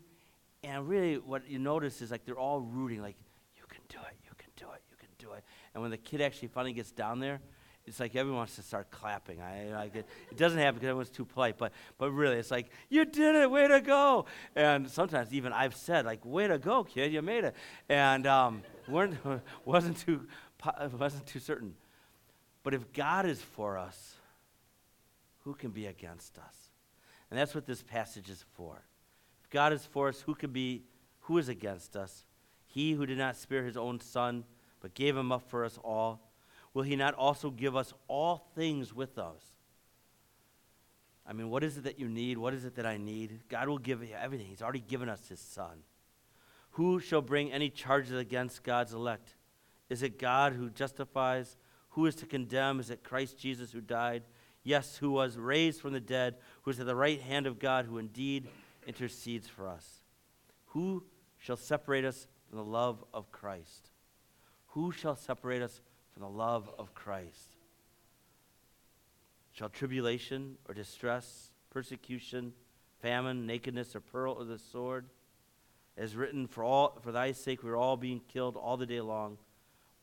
And 0.64 0.88
really, 0.88 1.16
what 1.18 1.50
you 1.50 1.60
notice 1.60 2.02
is 2.02 2.12
like 2.12 2.26
they're 2.26 2.40
all 2.40 2.62
rooting, 2.62 3.02
like, 3.02 3.16
you 3.58 3.64
can 3.68 3.82
do 3.90 3.98
it, 4.08 4.16
you 4.24 4.32
can 4.38 4.50
do 4.56 4.66
it, 4.74 4.82
you 4.90 4.98
can 4.98 5.10
do 5.18 5.34
it. 5.34 5.44
And 5.74 5.82
when 5.82 5.92
the 5.92 5.98
kid 5.98 6.22
actually 6.22 6.48
finally 6.50 6.74
gets 6.74 6.92
down 6.92 7.20
there, 7.20 7.42
it's 7.86 8.00
like 8.00 8.16
everyone 8.16 8.38
wants 8.38 8.56
to 8.56 8.62
start 8.62 8.90
clapping. 8.92 9.42
I, 9.42 9.74
like 9.74 9.96
it, 9.96 10.08
it 10.32 10.38
doesn't 10.38 10.58
happen 10.58 10.76
because 10.76 10.88
everyone's 10.88 11.10
too 11.10 11.26
polite, 11.26 11.58
but, 11.58 11.74
but 11.98 12.12
really, 12.12 12.38
it's 12.38 12.52
like, 12.52 12.70
you 12.90 13.04
did 13.04 13.36
it, 13.36 13.52
way 13.52 13.68
to 13.68 13.82
go. 13.82 14.26
And 14.56 14.90
sometimes 14.90 15.34
even 15.34 15.52
I've 15.52 15.76
said, 15.76 16.06
like, 16.06 16.24
way 16.24 16.48
to 16.48 16.58
go, 16.58 16.86
kid, 16.86 17.12
you 17.12 17.22
made 17.22 17.44
it. 17.44 17.56
And 17.90 18.26
um, 18.26 18.64
weren't, 18.88 19.18
wasn't, 19.66 19.98
too, 19.98 20.26
wasn't 20.98 21.26
too 21.26 21.40
certain. 21.40 21.76
But 22.64 22.74
if 22.74 22.94
God 22.94 23.26
is 23.26 23.42
for 23.42 23.78
us, 23.78 24.16
who 25.44 25.54
can 25.54 25.72
be 25.72 25.86
against 25.86 26.38
us? 26.38 26.70
And 27.30 27.40
that's 27.40 27.54
what 27.54 27.66
this 27.66 27.84
passage 27.84 28.30
is 28.30 28.44
for. 28.54 28.82
If 29.44 29.50
God 29.50 29.74
is 29.74 29.86
for 29.86 30.08
us, 30.08 30.22
who 30.22 30.34
can 30.34 30.52
be 30.52 30.84
who 31.22 31.38
is 31.38 31.50
against 31.50 31.96
us? 31.96 32.26
He 32.66 32.94
who 32.94 33.06
did 33.06 33.18
not 33.18 33.36
spare 33.36 33.64
his 33.64 33.78
own 33.78 34.00
son, 34.00 34.44
but 34.82 34.94
gave 34.94 35.16
him 35.16 35.32
up 35.32 35.50
for 35.50 35.64
us 35.64 35.78
all, 35.84 36.32
will 36.74 36.84
he 36.84 36.96
not 36.96 37.14
also 37.14 37.50
give 37.50 37.76
us 37.76 37.94
all 38.08 38.50
things 38.56 38.94
with 38.94 39.18
us? 39.18 39.42
I 41.26 41.32
mean, 41.34 41.50
what 41.50 41.64
is 41.64 41.78
it 41.78 41.86
that 41.86 42.00
you 42.00 42.10
need? 42.10 42.38
What 42.38 42.54
is 42.54 42.66
it 42.66 42.76
that 42.76 42.86
I 42.86 42.98
need? 42.98 43.42
God 43.48 43.70
will 43.70 43.78
give 43.78 44.04
you 44.04 44.16
everything. 44.20 44.48
He's 44.48 44.62
already 44.62 44.82
given 44.82 45.08
us 45.08 45.28
his 45.30 45.40
son. 45.40 45.84
Who 46.72 47.00
shall 47.00 47.22
bring 47.22 47.52
any 47.52 47.70
charges 47.70 48.18
against 48.18 48.64
God's 48.64 48.94
elect? 48.94 49.36
Is 49.90 50.04
it 50.04 50.20
God 50.20 50.54
who 50.54 50.70
justifies? 50.70 51.56
Who 51.94 52.06
is 52.06 52.16
to 52.16 52.26
condemn? 52.26 52.80
Is 52.80 52.90
it 52.90 53.04
Christ 53.04 53.38
Jesus 53.38 53.72
who 53.72 53.82
died? 53.82 54.24
Yes, 54.64 54.98
who 54.98 55.12
was 55.12 55.38
raised 55.38 55.82
from 55.82 55.94
the 55.94 56.00
dead, 56.00 56.36
who 56.62 56.72
is 56.72 56.80
at 56.80 56.86
the 56.86 56.96
right 56.96 57.20
hand 57.20 57.48
of 57.48 57.60
God, 57.60 57.86
who 57.86 57.98
indeed 57.98 58.48
intercedes 58.88 59.48
for 59.48 59.68
us. 59.68 60.02
Who 60.68 61.04
shall 61.38 61.58
separate 61.58 62.06
us 62.06 62.28
from 62.50 62.58
the 62.58 62.64
love 62.64 63.04
of 63.14 63.32
Christ? 63.32 63.90
Who 64.68 64.92
shall 64.92 65.16
separate 65.16 65.62
us 65.62 65.82
from 66.14 66.22
the 66.22 66.30
love 66.30 66.70
of 66.78 66.94
Christ. 66.94 67.56
Shall 69.52 69.70
tribulation 69.70 70.58
or 70.68 70.74
distress, 70.74 71.52
persecution, 71.70 72.54
famine, 73.02 73.46
nakedness, 73.46 73.96
or 73.96 74.00
peril 74.00 74.40
of 74.40 74.48
the 74.48 74.60
sword? 74.60 75.06
As 75.98 76.16
written, 76.16 76.48
for, 76.48 76.64
all, 76.64 77.00
for 77.04 77.12
thy 77.12 77.32
sake 77.32 77.64
we 77.64 77.70
are 77.70 77.76
all 77.76 77.98
being 77.98 78.22
killed 78.28 78.56
all 78.56 78.78
the 78.78 78.86
day 78.86 79.02
long. 79.02 79.38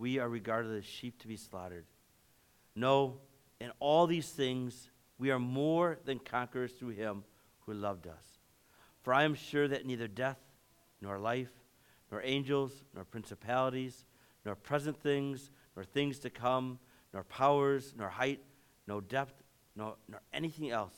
We 0.01 0.19
are 0.19 0.31
regarded 0.31 0.75
as 0.79 0.87
sheep 0.87 1.19
to 1.21 1.29
be 1.29 1.37
slaughtered. 1.37 1.85
No, 2.75 3.19
in 3.61 3.71
all 3.81 4.07
these 4.07 4.31
things 4.31 4.89
we 5.19 5.31
are 5.31 5.39
more 5.39 5.99
than 6.07 6.19
conquerors 6.19 6.73
through 6.73 6.95
him 6.95 7.23
who 7.67 7.75
loved 7.75 8.07
us. 8.07 8.39
For 9.03 9.13
I 9.13 9.25
am 9.25 9.35
sure 9.35 9.69
that 9.69 9.85
neither 9.85 10.09
death, 10.09 10.39
nor 11.03 11.19
life, 11.19 11.53
nor 12.11 12.23
angels, 12.25 12.73
nor 12.95 13.05
principalities, 13.05 14.07
nor 14.47 14.55
present 14.55 14.99
things, 15.03 15.51
nor 15.77 15.85
things 15.85 16.19
to 16.21 16.31
come, 16.31 16.79
nor 17.13 17.23
powers, 17.25 17.93
nor 17.95 18.09
height, 18.09 18.41
no 18.87 19.03
depth, 19.03 19.43
nor, 19.77 19.97
nor 20.09 20.23
anything 20.33 20.71
else 20.71 20.95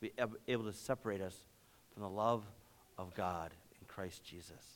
will 0.00 0.08
be 0.08 0.50
able 0.50 0.64
to 0.64 0.72
separate 0.72 1.20
us 1.20 1.44
from 1.92 2.04
the 2.04 2.08
love 2.08 2.46
of 2.96 3.14
God 3.14 3.52
in 3.78 3.86
Christ 3.86 4.24
Jesus. 4.24 4.75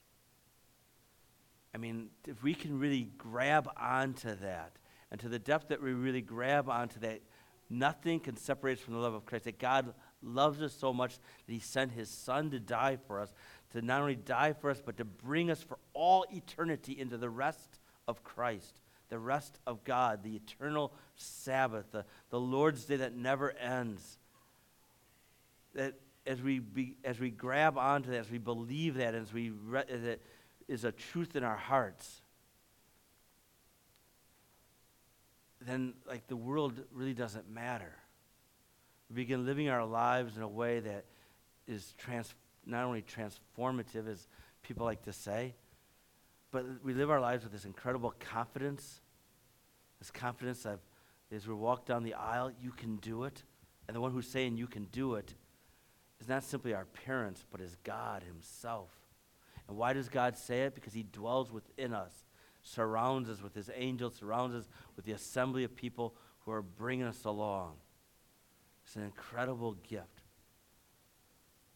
I 1.75 1.79
mean, 1.79 2.09
if 2.27 2.43
we 2.43 2.55
can 2.55 2.79
really 2.79 3.11
grab 3.17 3.69
onto 3.77 4.35
that, 4.37 4.73
and 5.11 5.21
to 5.21 5.29
the 5.29 5.39
depth 5.39 5.69
that 5.69 5.83
we 5.83 5.93
really 5.93 6.21
grab 6.21 6.69
onto 6.69 7.01
that, 7.01 7.21
nothing 7.69 8.21
can 8.21 8.37
separate 8.37 8.79
us 8.79 8.85
from 8.85 8.95
the 8.95 9.01
love 9.01 9.15
of 9.15 9.25
Christ. 9.25 9.45
That 9.45 9.59
God 9.59 9.93
loves 10.23 10.61
us 10.63 10.73
so 10.73 10.93
much 10.93 11.17
that 11.47 11.53
He 11.53 11.61
sent 11.61 11.93
His 11.93 12.09
Son 12.09 12.51
to 12.51 12.61
die 12.61 12.99
for 13.07 13.21
us, 13.21 13.33
to 13.73 13.83
not 13.83 14.01
only 14.01 14.17
die 14.17 14.53
for 14.53 14.71
us, 14.71 14.83
but 14.85 14.97
to 14.99 15.05
bring 15.05 15.51
us 15.51 15.63
for 15.63 15.79
all 15.95 16.25
eternity 16.33 16.99
into 16.99 17.17
the 17.17 17.31
rest 17.31 17.81
of 18.09 18.23
Christ, 18.25 18.81
the 19.09 19.19
rest 19.19 19.59
of 19.67 19.85
God, 19.85 20.23
the 20.23 20.37
eternal 20.37 20.93
Sabbath, 21.17 21.87
the, 21.93 22.05
the 22.31 22.41
Lord's 22.41 22.85
day 22.85 22.97
that 22.97 23.15
never 23.15 23.53
ends. 23.53 24.19
That 25.75 25.95
as 26.27 26.43
we, 26.43 26.59
be, 26.59 26.97
as 27.05 27.19
we 27.19 27.31
grab 27.31 27.79
onto 27.79 28.11
that, 28.11 28.19
as 28.19 28.31
we 28.31 28.39
believe 28.39 28.97
that, 28.97 29.15
as 29.15 29.33
we 29.33 29.53
that 29.71 30.21
is 30.71 30.85
a 30.85 30.93
truth 30.93 31.35
in 31.35 31.43
our 31.43 31.57
hearts, 31.57 32.23
then 35.61 35.95
like 36.07 36.29
the 36.29 36.37
world 36.37 36.81
really 36.93 37.13
doesn't 37.13 37.51
matter. 37.51 37.93
We 39.11 39.17
begin 39.17 39.45
living 39.45 39.69
our 39.69 39.85
lives 39.85 40.37
in 40.37 40.43
a 40.45 40.49
way 40.49 40.79
that 40.79 41.07
is 41.67 41.93
trans- 41.99 42.35
not 42.65 42.85
only 42.85 43.03
transformative, 43.03 44.09
as 44.09 44.29
people 44.63 44.87
like 44.87 45.03
to 45.03 45.13
say, 45.13 45.57
but 46.53 46.65
we 46.85 46.95
live 46.95 47.11
our 47.11 47.21
lives 47.21 47.43
with 47.43 47.53
this 47.53 47.65
incredible 47.65 48.15
confidence, 48.21 49.01
this 49.99 50.13
confidence 50.13 50.65
of 50.65 50.79
as 51.33 51.49
we 51.49 51.55
walk 51.55 51.85
down 51.85 52.05
the 52.05 52.15
aisle, 52.15 52.53
you 52.63 52.71
can 52.71 52.97
do 52.97 53.25
it. 53.25 53.43
And 53.89 53.97
the 53.97 54.01
one 54.01 54.13
who's 54.13 54.29
saying 54.29 54.57
you 54.57 54.69
can 54.69 54.85
do 54.93 55.17
it 55.17 55.35
is 56.21 56.29
not 56.29 56.45
simply 56.45 56.75
our 56.75 56.85
parents, 56.85 57.45
but 57.51 57.61
is 57.61 57.77
God 57.83 58.23
Himself. 58.23 59.00
And 59.71 59.79
why 59.79 59.93
does 59.93 60.09
God 60.09 60.37
say 60.37 60.63
it? 60.63 60.75
Because 60.75 60.93
He 60.93 61.05
dwells 61.05 61.53
within 61.53 61.95
us, 61.95 62.25
surrounds 62.65 63.31
us 63.31 63.41
with 63.41 63.55
His 63.55 63.71
angels, 63.73 64.17
surrounds 64.17 64.57
us 64.57 64.69
with 64.97 65.05
the 65.05 65.13
assembly 65.13 65.63
of 65.63 65.77
people 65.77 66.17
who 66.41 66.51
are 66.51 66.61
bringing 66.61 67.07
us 67.07 67.25
along. 67.25 67.75
It's 68.85 68.97
an 68.97 69.05
incredible 69.05 69.77
gift. 69.89 70.23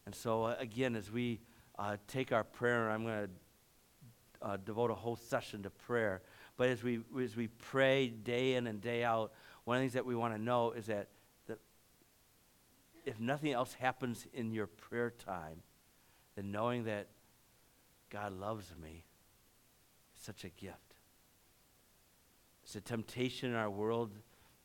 And 0.05 0.13
so, 0.13 0.43
uh, 0.43 0.55
again, 0.59 0.97
as 0.97 1.09
we 1.09 1.39
uh, 1.79 1.95
take 2.09 2.33
our 2.33 2.43
prayer, 2.43 2.91
I'm 2.91 3.05
going 3.05 3.27
to 3.27 4.45
uh, 4.45 4.57
devote 4.57 4.91
a 4.91 4.95
whole 4.95 5.15
session 5.15 5.63
to 5.63 5.69
prayer. 5.69 6.21
But 6.57 6.67
as 6.67 6.83
we, 6.83 6.99
as 7.23 7.37
we 7.37 7.47
pray 7.47 8.09
day 8.09 8.55
in 8.55 8.67
and 8.67 8.81
day 8.81 9.05
out, 9.05 9.31
one 9.63 9.77
of 9.77 9.79
the 9.79 9.83
things 9.85 9.93
that 9.93 10.05
we 10.05 10.15
want 10.15 10.35
to 10.35 10.41
know 10.41 10.71
is 10.71 10.87
that, 10.87 11.07
that 11.47 11.59
if 13.05 13.21
nothing 13.21 13.53
else 13.53 13.73
happens 13.75 14.27
in 14.33 14.51
your 14.51 14.67
prayer 14.67 15.11
time, 15.11 15.61
then 16.35 16.51
knowing 16.51 16.83
that 16.83 17.07
God 18.09 18.33
loves 18.33 18.71
me 18.81 19.03
is 20.15 20.21
such 20.23 20.43
a 20.43 20.49
gift. 20.49 20.95
It's 22.63 22.75
a 22.75 22.81
temptation 22.81 23.49
in 23.49 23.55
our 23.55 23.69
world. 23.69 24.11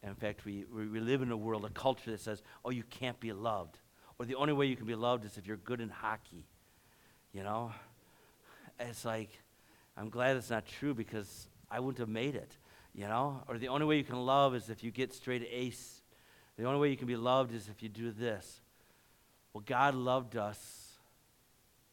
In 0.03 0.15
fact, 0.15 0.45
we, 0.45 0.65
we 0.65 1.01
live 1.01 1.21
in 1.21 1.31
a 1.31 1.37
world, 1.37 1.65
a 1.65 1.71
culture 1.71 2.11
that 2.11 2.21
says, 2.21 2.43
oh, 2.65 2.71
you 2.71 2.83
can't 2.85 3.21
be 3.21 3.33
loved. 3.33 3.79
Or 4.19 4.25
the 4.25 4.37
only 4.37 4.53
way 4.53 4.67
you 4.67 4.77
can 4.77 4.87
be 4.87 4.95
loved 4.95 5.25
is 5.25 5.37
if 5.37 5.47
you're 5.47 5.59
good 5.59 5.81
in 5.81 5.91
hockey. 5.91 6.47
You 7.33 7.43
know? 7.43 7.73
It's 8.79 9.05
like, 9.05 9.31
I'm 9.97 10.09
glad 10.09 10.37
it's 10.37 10.51
not 10.51 10.67
true 10.67 10.95
because 10.95 11.49
I 11.71 11.81
wouldn't 11.81 11.99
have 11.99 12.09
made 12.09 12.35
it, 12.35 12.57
you 12.95 13.07
know? 13.07 13.43
Or 13.47 13.59
the 13.59 13.69
only 13.69 13.87
way 13.87 13.99
you 13.99 14.05
can 14.05 14.25
love 14.25 14.55
is 14.55 14.71
if 14.71 14.83
you 14.83 14.91
get 14.91 15.13
straight 15.13 15.47
A's. 15.51 16.01
The 16.57 16.65
only 16.65 16.81
way 16.81 16.91
you 16.91 16.97
can 16.97 17.07
be 17.07 17.17
loved 17.17 17.55
is 17.55 17.69
if 17.69 17.83
you 17.83 17.89
do 17.89 18.11
this. 18.11 18.61
Well, 19.53 19.63
God 19.67 19.95
loved 19.95 20.37
us 20.37 20.93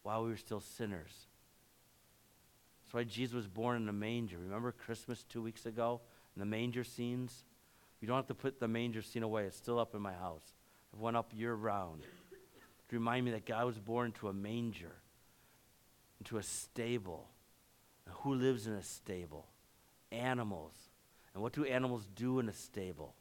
while 0.04 0.24
we 0.24 0.30
were 0.30 0.38
still 0.38 0.62
sinners. 0.62 1.27
That's 2.88 2.94
why 2.94 3.04
Jesus 3.04 3.36
was 3.36 3.48
born 3.48 3.82
in 3.82 3.90
a 3.90 3.94
manger. 3.94 4.38
Remember 4.38 4.72
Christmas 4.72 5.24
two 5.28 5.42
weeks 5.42 5.66
ago 5.66 6.00
and 6.34 6.42
the 6.42 6.46
manger 6.46 6.86
scenes? 6.86 7.44
You 8.00 8.08
don't 8.08 8.16
have 8.16 8.28
to 8.28 8.34
put 8.34 8.62
the 8.62 8.68
manger 8.70 9.02
scene 9.02 9.24
away. 9.24 9.44
It's 9.44 9.58
still 9.58 9.78
up 9.78 9.94
in 9.94 10.02
my 10.02 10.14
house. 10.14 10.54
I've 10.94 11.02
went 11.02 11.18
up 11.18 11.32
year 11.36 11.54
round 11.54 12.04
to 12.90 12.96
remind 12.96 13.26
me 13.26 13.32
that 13.32 13.46
God 13.46 13.66
was 13.66 13.78
born 13.78 14.08
into 14.08 14.30
a 14.30 14.34
manger, 14.34 14.96
into 16.20 16.38
a 16.38 16.44
stable 16.44 17.28
who 18.22 18.36
lives 18.36 18.68
in 18.68 18.74
a 18.74 18.84
stable? 18.84 19.48
Animals. 20.12 20.74
And 21.34 21.44
what 21.44 21.54
do 21.54 21.66
animals 21.66 22.08
do 22.16 22.40
in 22.40 22.50
a 22.50 22.54
stable 22.54 23.14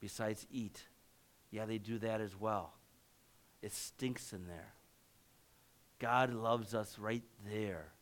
besides 0.00 0.46
eat? 0.50 0.86
Yeah, 1.50 1.66
they 1.66 1.78
do 1.78 1.98
that 1.98 2.20
as 2.20 2.34
well. 2.38 2.72
It 3.60 3.72
stinks 3.72 4.32
in 4.32 4.46
there. 4.46 4.72
God 5.98 6.32
loves 6.32 6.74
us 6.74 6.98
right 6.98 7.22
there. 7.46 7.92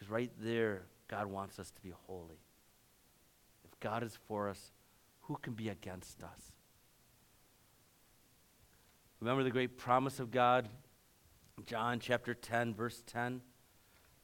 Because 0.00 0.10
right 0.10 0.30
there, 0.40 0.84
God 1.08 1.26
wants 1.26 1.58
us 1.58 1.70
to 1.70 1.82
be 1.82 1.92
holy. 2.06 2.40
If 3.64 3.78
God 3.80 4.02
is 4.02 4.18
for 4.26 4.48
us, 4.48 4.72
who 5.22 5.36
can 5.36 5.52
be 5.52 5.68
against 5.68 6.22
us? 6.22 6.52
Remember 9.20 9.44
the 9.44 9.50
great 9.50 9.76
promise 9.76 10.18
of 10.18 10.30
God? 10.30 10.70
John 11.66 12.00
chapter 12.00 12.32
10, 12.32 12.74
verse 12.74 13.02
10. 13.06 13.42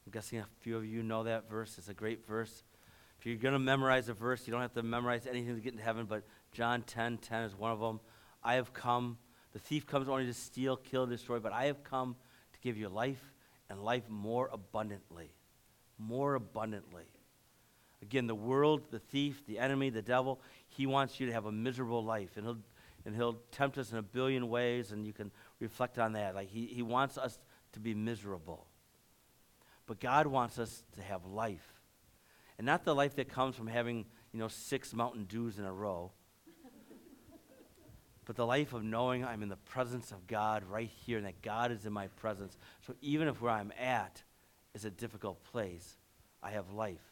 I'm 0.07 0.13
guessing 0.13 0.39
a 0.39 0.47
few 0.61 0.79
of 0.79 0.87
you 0.87 1.03
know 1.03 1.25
that 1.25 1.51
verse. 1.51 1.77
It's 1.77 1.89
a 1.89 1.95
great 1.95 2.27
verse. 2.27 2.65
If 3.19 3.27
you're 3.27 3.37
going 3.37 3.53
to 3.53 3.59
memorize 3.59 4.09
a 4.09 4.15
verse, 4.15 4.47
you 4.47 4.53
don't 4.53 4.63
have 4.63 4.73
to 4.75 4.83
memorize 4.83 5.27
anything 5.27 5.57
to 5.57 5.61
get 5.61 5.73
into 5.73 5.85
heaven, 5.85 6.07
but 6.07 6.23
John 6.53 6.83
10 6.83 7.19
10 7.19 7.43
is 7.43 7.55
one 7.55 7.73
of 7.73 7.81
them. 7.81 8.01
I 8.43 8.55
have 8.55 8.73
come, 8.73 9.19
the 9.53 9.59
thief 9.59 9.87
comes 9.87 10.09
only 10.09 10.25
to 10.25 10.33
steal, 10.33 10.77
kill, 10.79 11.03
and 11.03 11.13
destroy, 11.13 11.39
but 11.39 11.53
I 11.53 11.67
have 11.67 11.85
come 11.85 12.17
to 12.55 12.61
give 12.61 12.79
you 12.79 12.89
life 12.89 13.35
and 13.69 13.85
life 13.85 14.09
more 14.09 14.49
abundantly. 14.51 15.33
More 15.99 16.35
abundantly. 16.35 17.05
Again, 18.03 18.27
the 18.27 18.35
world, 18.35 18.83
the 18.91 18.99
thief, 18.99 19.45
the 19.47 19.59
enemy, 19.59 19.91
the 19.91 20.03
devil, 20.03 20.41
he 20.69 20.87
wants 20.87 21.19
you 21.19 21.27
to 21.27 21.33
have 21.33 21.47
a 21.47 21.53
miserable 21.53 22.05
life. 22.05 22.37
And 22.37 22.45
he'll, 22.45 22.59
and 23.05 23.15
he'll 23.17 23.39
tempt 23.51 23.79
us 23.79 23.91
in 23.91 23.99
a 23.99 24.03
billion 24.03 24.49
ways, 24.49 24.93
and 24.93 25.07
you 25.07 25.13
can 25.13 25.31
reflect 25.61 25.99
on 25.99 26.13
that. 26.13 26.35
Like 26.35 26.49
he, 26.49 26.67
he 26.67 26.83
wants 26.83 27.19
us 27.19 27.39
to 27.73 27.81
be 27.81 27.95
miserable. 27.95 28.67
But 29.87 30.01
God 30.01 30.27
wants 30.27 30.59
us 30.59 30.83
to 30.95 31.03
have 31.03 31.25
life. 31.25 31.75
And 32.59 32.67
not 32.67 32.85
the 32.85 32.95
life 32.95 33.17
that 33.17 33.29
comes 33.29 33.57
from 33.57 33.67
having, 33.67 34.07
you 34.33 34.39
know, 34.39 34.49
six 34.49 34.95
Mountain 34.95 35.25
Dews 35.25 35.59
in 35.59 35.65
a 35.65 35.73
row. 35.73 36.13
but 38.25 38.37
the 38.37 38.47
life 38.47 38.73
of 38.73 38.83
knowing 38.83 39.25
I'm 39.25 39.43
in 39.43 39.49
the 39.49 39.57
presence 39.57 40.11
of 40.11 40.27
God 40.27 40.65
right 40.65 40.91
here 41.05 41.19
and 41.19 41.27
that 41.27 41.43
God 41.43 41.71
is 41.71 41.87
in 41.87 41.93
my 41.93 42.09
presence. 42.09 42.57
So 42.87 42.95
even 43.01 43.29
if 43.29 43.41
where 43.41 43.53
I'm 43.53 43.73
at 43.79 44.23
is 44.77 44.85
a 44.85 44.91
difficult 44.91 45.43
place, 45.43 45.97
I 46.43 46.51
have 46.51 46.71
life. 46.71 47.03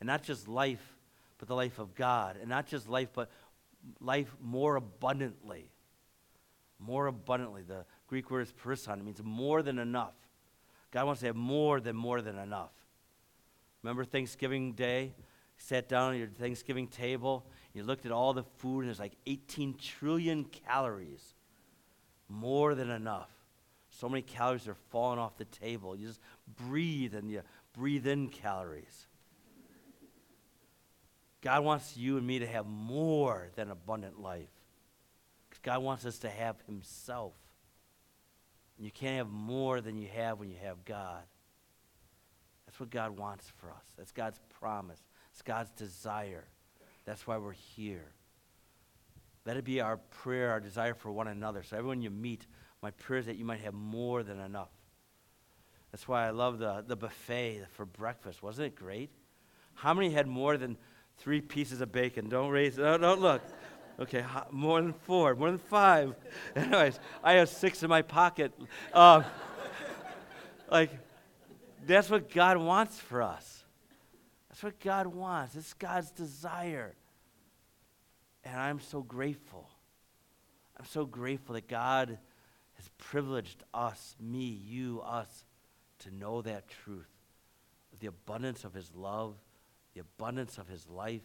And 0.00 0.06
not 0.06 0.22
just 0.22 0.48
life, 0.48 0.96
but 1.38 1.48
the 1.48 1.54
life 1.54 1.78
of 1.78 1.94
God. 1.94 2.36
And 2.38 2.50
not 2.50 2.66
just 2.66 2.88
life, 2.88 3.08
but 3.14 3.30
life 4.00 4.34
more 4.42 4.76
abundantly. 4.76 5.70
More 6.78 7.06
abundantly. 7.06 7.62
The 7.62 7.84
Greek 8.08 8.30
word 8.30 8.42
is 8.42 8.52
perisson. 8.52 8.98
It 8.98 9.04
means 9.04 9.22
more 9.22 9.62
than 9.62 9.78
enough. 9.78 10.14
God 10.90 11.06
wants 11.06 11.20
to 11.20 11.26
have 11.26 11.36
more 11.36 11.80
than 11.80 11.96
more 11.96 12.20
than 12.20 12.36
enough. 12.36 12.72
Remember 13.82 14.04
Thanksgiving 14.04 14.72
Day? 14.72 15.14
Sat 15.58 15.88
down 15.88 16.12
at 16.12 16.18
your 16.18 16.28
Thanksgiving 16.28 16.86
table, 16.86 17.46
you 17.72 17.82
looked 17.82 18.04
at 18.04 18.12
all 18.12 18.34
the 18.34 18.44
food, 18.58 18.80
and 18.80 18.88
there's 18.88 19.00
like 19.00 19.14
18 19.26 19.76
trillion 19.78 20.44
calories. 20.44 21.34
More 22.28 22.74
than 22.74 22.90
enough. 22.90 23.30
So 23.98 24.08
many 24.10 24.22
calories 24.22 24.68
are 24.68 24.76
falling 24.90 25.18
off 25.18 25.38
the 25.38 25.46
table. 25.46 25.96
You 25.96 26.08
just 26.08 26.20
breathe 26.68 27.14
and 27.14 27.30
you 27.30 27.40
breathe 27.72 28.06
in 28.06 28.28
calories. 28.28 29.06
God 31.40 31.64
wants 31.64 31.96
you 31.96 32.18
and 32.18 32.26
me 32.26 32.40
to 32.40 32.46
have 32.46 32.66
more 32.66 33.48
than 33.54 33.70
abundant 33.70 34.20
life. 34.20 34.50
Because 35.48 35.60
God 35.62 35.82
wants 35.82 36.04
us 36.04 36.18
to 36.18 36.28
have 36.28 36.56
Himself. 36.66 37.32
And 38.76 38.84
you 38.84 38.90
can't 38.90 39.16
have 39.16 39.30
more 39.30 39.80
than 39.80 39.96
you 39.96 40.08
have 40.14 40.38
when 40.38 40.50
you 40.50 40.58
have 40.62 40.84
God. 40.84 41.22
That's 42.66 42.78
what 42.78 42.90
God 42.90 43.16
wants 43.16 43.50
for 43.56 43.70
us. 43.70 43.86
That's 43.96 44.12
God's 44.12 44.40
promise. 44.60 45.00
It's 45.32 45.42
God's 45.42 45.70
desire. 45.70 46.48
That's 47.06 47.26
why 47.26 47.38
we're 47.38 47.52
here. 47.52 48.12
Let 49.46 49.56
it 49.56 49.64
be 49.64 49.80
our 49.80 49.96
prayer, 49.96 50.50
our 50.50 50.60
desire 50.60 50.92
for 50.92 51.12
one 51.12 51.28
another. 51.28 51.62
So 51.62 51.76
everyone 51.78 52.02
you 52.02 52.10
meet, 52.10 52.46
my 52.86 52.92
prayer 52.92 53.18
is 53.18 53.26
that 53.26 53.34
you 53.34 53.44
might 53.44 53.62
have 53.62 53.74
more 53.74 54.22
than 54.22 54.38
enough. 54.38 54.70
That's 55.90 56.06
why 56.06 56.24
I 56.24 56.30
love 56.30 56.60
the, 56.60 56.84
the 56.86 56.94
buffet 56.94 57.62
for 57.72 57.84
breakfast. 57.84 58.44
Wasn't 58.44 58.64
it 58.64 58.76
great? 58.76 59.10
How 59.74 59.92
many 59.92 60.10
had 60.10 60.28
more 60.28 60.56
than 60.56 60.76
three 61.18 61.40
pieces 61.40 61.80
of 61.80 61.90
bacon? 61.90 62.28
Don't 62.28 62.48
raise, 62.48 62.76
don't, 62.76 63.00
don't 63.00 63.20
look. 63.20 63.42
Okay, 63.98 64.24
more 64.52 64.80
than 64.80 64.92
four, 64.92 65.34
more 65.34 65.50
than 65.50 65.58
five. 65.58 66.14
Anyways, 66.54 67.00
I 67.24 67.32
have 67.32 67.48
six 67.48 67.82
in 67.82 67.90
my 67.90 68.02
pocket. 68.02 68.52
Um, 68.92 69.24
like, 70.70 70.92
that's 71.84 72.08
what 72.08 72.30
God 72.30 72.56
wants 72.56 73.00
for 73.00 73.20
us. 73.20 73.64
That's 74.48 74.62
what 74.62 74.78
God 74.78 75.08
wants. 75.08 75.56
It's 75.56 75.74
God's 75.74 76.12
desire. 76.12 76.94
And 78.44 78.60
I'm 78.60 78.78
so 78.78 79.02
grateful. 79.02 79.68
I'm 80.78 80.86
so 80.86 81.04
grateful 81.04 81.56
that 81.56 81.66
God 81.66 82.18
has 82.76 82.88
privileged 82.98 83.62
us, 83.74 84.16
me, 84.20 84.44
you, 84.44 85.00
us, 85.04 85.44
to 86.00 86.14
know 86.14 86.42
that 86.42 86.68
truth. 86.68 87.10
The 88.00 88.06
abundance 88.06 88.64
of 88.64 88.74
His 88.74 88.92
love, 88.94 89.34
the 89.94 90.00
abundance 90.00 90.58
of 90.58 90.68
His 90.68 90.86
life, 90.88 91.22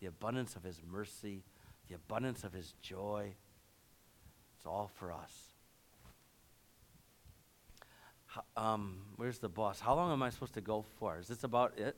the 0.00 0.06
abundance 0.06 0.56
of 0.56 0.62
His 0.62 0.80
mercy, 0.90 1.42
the 1.88 1.94
abundance 1.96 2.44
of 2.44 2.52
His 2.52 2.74
joy. 2.80 3.34
It's 4.56 4.66
all 4.66 4.90
for 4.94 5.12
us. 5.12 5.52
Um, 8.56 8.98
where's 9.16 9.38
the 9.38 9.48
boss? 9.48 9.80
How 9.80 9.94
long 9.94 10.12
am 10.12 10.22
I 10.22 10.30
supposed 10.30 10.54
to 10.54 10.60
go 10.60 10.84
for? 10.98 11.18
Is 11.18 11.28
this 11.28 11.44
about 11.44 11.78
it? 11.78 11.96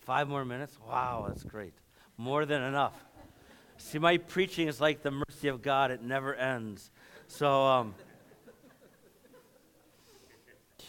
Five 0.00 0.28
more 0.28 0.44
minutes? 0.44 0.76
Wow, 0.86 1.26
that's 1.28 1.44
great. 1.44 1.74
More 2.18 2.44
than 2.44 2.62
enough. 2.62 2.94
See, 3.78 3.98
my 3.98 4.18
preaching 4.18 4.68
is 4.68 4.80
like 4.80 5.02
the 5.02 5.10
mercy 5.10 5.48
of 5.48 5.62
God, 5.62 5.90
it 5.90 6.02
never 6.02 6.34
ends. 6.34 6.90
So, 7.34 7.64
um, 7.64 7.94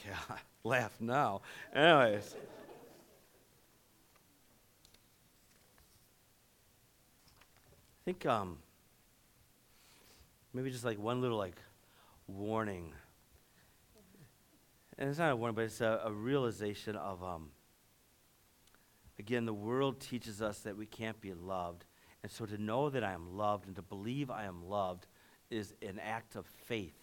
yeah, 0.06 0.36
laugh 0.66 0.92
now. 1.00 1.42
Anyways. 1.74 2.36
I 7.96 8.04
think 8.04 8.26
um, 8.26 8.58
maybe 10.54 10.70
just 10.70 10.84
like 10.84 11.00
one 11.00 11.22
little 11.22 11.38
like 11.38 11.56
warning. 12.28 12.92
And 14.98 15.10
it's 15.10 15.20
not 15.20 15.32
a 15.32 15.38
warning, 15.38 15.56
but 15.56 15.64
it's 15.64 15.80
a, 15.80 16.02
a 16.04 16.12
realization 16.12 16.98
of 16.98 17.24
um, 17.24 17.52
again, 19.18 19.46
the 19.46 19.54
world 19.54 20.02
teaches 20.02 20.42
us 20.42 20.60
that 20.60 20.76
we 20.76 20.88
can't 20.88 21.22
be 21.22 21.34
loved. 21.34 21.86
And 22.22 22.30
so 22.30 22.46
to 22.46 22.62
know 22.62 22.90
that 22.90 23.02
I 23.02 23.14
am 23.14 23.38
loved 23.38 23.66
and 23.66 23.78
to 23.78 23.82
believe 23.82 24.30
I 24.30 24.44
am 24.44 24.68
loved 24.68 25.08
is 25.54 25.74
an 25.82 26.00
act 26.00 26.36
of 26.36 26.46
faith. 26.46 26.98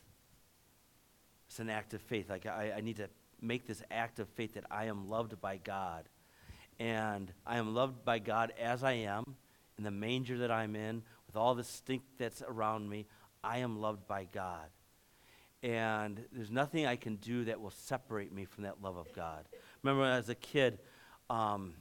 It's 1.49 1.61
an 1.61 1.71
act 1.71 1.95
of 1.95 2.01
faith. 2.03 2.29
Like 2.29 2.47
I, 2.47 2.75
I 2.77 2.81
need 2.81 2.97
to 2.97 3.09
make 3.41 3.67
this 3.67 3.83
act 3.91 4.19
of 4.19 4.29
faith 4.29 4.55
that 4.55 4.65
I 4.71 4.87
am 4.87 5.09
loved 5.09 5.41
by 5.41 5.57
God. 5.57 6.09
And 6.79 7.33
I 7.47 7.59
am 7.59 7.75
loved 7.75 8.05
by 8.05 8.19
God 8.19 8.53
as 8.61 8.83
I 8.83 8.93
am, 8.93 9.37
in 9.79 9.85
the 9.85 9.91
manger 9.91 10.39
that 10.39 10.51
I'm 10.51 10.75
in, 10.75 11.03
with 11.27 11.37
all 11.37 11.55
the 11.55 11.65
stink 11.65 12.03
that's 12.19 12.43
around 12.43 12.89
me. 12.89 13.07
I 13.45 13.59
am 13.59 13.81
loved 13.81 14.07
by 14.07 14.27
God. 14.33 14.69
And 15.63 16.25
there's 16.33 16.51
nothing 16.51 16.87
I 16.87 16.97
can 16.97 17.17
do 17.17 17.45
that 17.45 17.61
will 17.61 17.71
separate 17.71 18.33
me 18.33 18.47
from 18.47 18.65
that 18.65 18.83
love 18.83 18.97
of 18.97 19.13
God. 19.13 19.47
Remember, 19.83 20.05
as 20.05 20.29
a 20.29 20.35
kid, 20.35 20.79
um, 21.29 21.75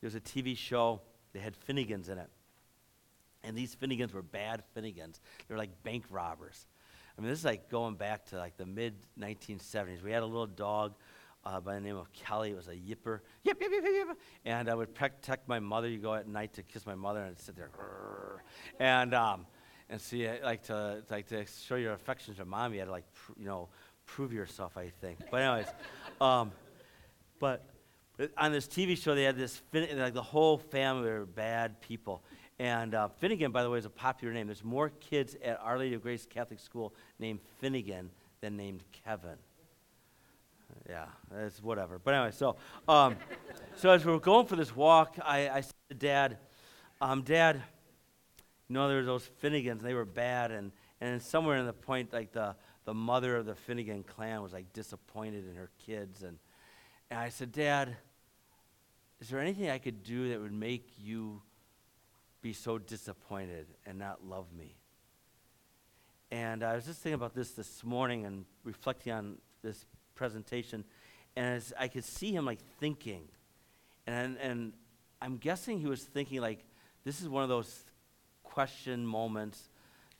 there 0.00 0.06
was 0.06 0.14
a 0.14 0.20
TV 0.20 0.56
show, 0.56 1.00
they 1.32 1.40
had 1.40 1.54
Finnegans 1.66 2.08
in 2.08 2.18
it. 2.18 2.30
And 3.46 3.56
these 3.56 3.74
Finnegans 3.76 4.12
were 4.12 4.22
bad 4.22 4.62
Finnegans. 4.76 5.20
They 5.46 5.54
were 5.54 5.58
like 5.58 5.82
bank 5.82 6.04
robbers. 6.10 6.66
I 7.16 7.20
mean, 7.20 7.30
this 7.30 7.38
is 7.38 7.44
like 7.44 7.70
going 7.70 7.94
back 7.94 8.26
to 8.26 8.36
like 8.36 8.56
the 8.56 8.66
mid 8.66 8.94
1970s. 9.18 10.02
We 10.02 10.10
had 10.10 10.22
a 10.22 10.26
little 10.26 10.46
dog 10.46 10.94
uh, 11.44 11.60
by 11.60 11.74
the 11.74 11.80
name 11.80 11.96
of 11.96 12.12
Kelly. 12.12 12.50
It 12.50 12.56
was 12.56 12.68
a 12.68 12.74
yipper. 12.74 13.20
Yip, 13.44 13.60
yip, 13.60 13.70
yip, 13.70 13.84
yip. 13.84 14.08
yip. 14.08 14.18
And 14.44 14.68
I 14.68 14.74
would 14.74 14.94
protect 14.94 15.48
my 15.48 15.60
mother. 15.60 15.88
You 15.88 15.98
go 15.98 16.14
at 16.14 16.28
night 16.28 16.52
to 16.54 16.62
kiss 16.62 16.84
my 16.84 16.94
mother, 16.94 17.20
and 17.20 17.30
I'd 17.30 17.40
sit 17.40 17.56
there. 17.56 17.70
And, 18.80 19.14
um, 19.14 19.46
and 19.88 20.00
see, 20.00 20.28
like 20.42 20.64
to, 20.64 21.04
like 21.08 21.28
to 21.28 21.46
show 21.46 21.76
your 21.76 21.92
affection 21.92 22.34
to 22.34 22.44
mom, 22.44 22.72
you 22.72 22.80
had 22.80 22.86
to 22.86 22.90
like, 22.90 23.10
pr- 23.12 23.32
you 23.38 23.46
know, 23.46 23.68
prove 24.04 24.32
yourself, 24.32 24.76
I 24.76 24.90
think. 25.00 25.20
But 25.30 25.42
anyways, 25.42 25.72
um, 26.20 26.50
but 27.38 27.64
on 28.36 28.50
this 28.50 28.66
TV 28.66 29.00
show, 29.00 29.14
they 29.14 29.22
had 29.22 29.36
this, 29.36 29.62
like 29.72 30.14
the 30.14 30.22
whole 30.22 30.58
family 30.58 31.08
were 31.08 31.26
bad 31.26 31.80
people. 31.80 32.24
And 32.58 32.94
uh, 32.94 33.08
Finnegan, 33.08 33.52
by 33.52 33.62
the 33.62 33.70
way, 33.70 33.78
is 33.78 33.84
a 33.84 33.90
popular 33.90 34.32
name. 34.32 34.46
There's 34.46 34.64
more 34.64 34.88
kids 34.88 35.36
at 35.44 35.60
Our 35.60 35.78
Lady 35.78 35.94
of 35.94 36.02
Grace 36.02 36.26
Catholic 36.26 36.58
School 36.58 36.94
named 37.18 37.40
Finnegan 37.60 38.10
than 38.40 38.56
named 38.56 38.82
Kevin. 39.04 39.36
Yeah, 40.88 41.06
it's 41.38 41.62
whatever. 41.62 41.98
But 41.98 42.14
anyway, 42.14 42.30
so 42.32 42.56
um, 42.88 43.16
so 43.76 43.90
as 43.90 44.04
we 44.04 44.12
were 44.12 44.20
going 44.20 44.46
for 44.46 44.56
this 44.56 44.74
walk, 44.74 45.16
I, 45.22 45.48
I 45.48 45.60
said 45.60 45.74
to 45.90 45.94
Dad, 45.94 46.38
um, 47.00 47.22
Dad, 47.22 47.62
you 48.68 48.74
know, 48.74 48.88
there 48.88 48.98
were 48.98 49.04
those 49.04 49.28
Finnegans, 49.42 49.80
they 49.82 49.94
were 49.94 50.04
bad, 50.04 50.50
and, 50.50 50.72
and 51.00 51.22
somewhere 51.22 51.58
in 51.58 51.66
the 51.66 51.72
point, 51.72 52.12
like 52.12 52.32
the, 52.32 52.56
the 52.84 52.94
mother 52.94 53.36
of 53.36 53.46
the 53.46 53.54
Finnegan 53.54 54.02
clan 54.02 54.42
was 54.42 54.52
like 54.52 54.72
disappointed 54.72 55.48
in 55.48 55.56
her 55.56 55.70
kids. 55.84 56.22
And, 56.22 56.38
and 57.10 57.20
I 57.20 57.28
said, 57.28 57.52
Dad, 57.52 57.96
is 59.20 59.28
there 59.28 59.40
anything 59.40 59.70
I 59.70 59.78
could 59.78 60.02
do 60.02 60.30
that 60.30 60.40
would 60.40 60.52
make 60.52 60.88
you 60.98 61.42
be 62.46 62.52
so 62.52 62.78
disappointed 62.78 63.66
and 63.84 63.98
not 63.98 64.24
love 64.24 64.52
me? 64.52 64.76
And 66.30 66.62
I 66.62 66.76
was 66.76 66.86
just 66.86 67.00
thinking 67.00 67.14
about 67.14 67.34
this 67.34 67.50
this 67.52 67.82
morning 67.82 68.24
and 68.24 68.44
reflecting 68.62 69.12
on 69.12 69.38
this 69.62 69.84
presentation, 70.14 70.84
and 71.34 71.54
as 71.56 71.72
I 71.78 71.88
could 71.88 72.04
see 72.04 72.32
him 72.32 72.44
like 72.44 72.60
thinking, 72.78 73.22
and 74.06 74.36
and 74.38 74.72
I'm 75.20 75.38
guessing 75.38 75.80
he 75.80 75.86
was 75.86 76.02
thinking 76.02 76.40
like, 76.40 76.64
this 77.04 77.20
is 77.20 77.28
one 77.28 77.42
of 77.42 77.48
those 77.48 77.84
question 78.44 79.04
moments 79.06 79.68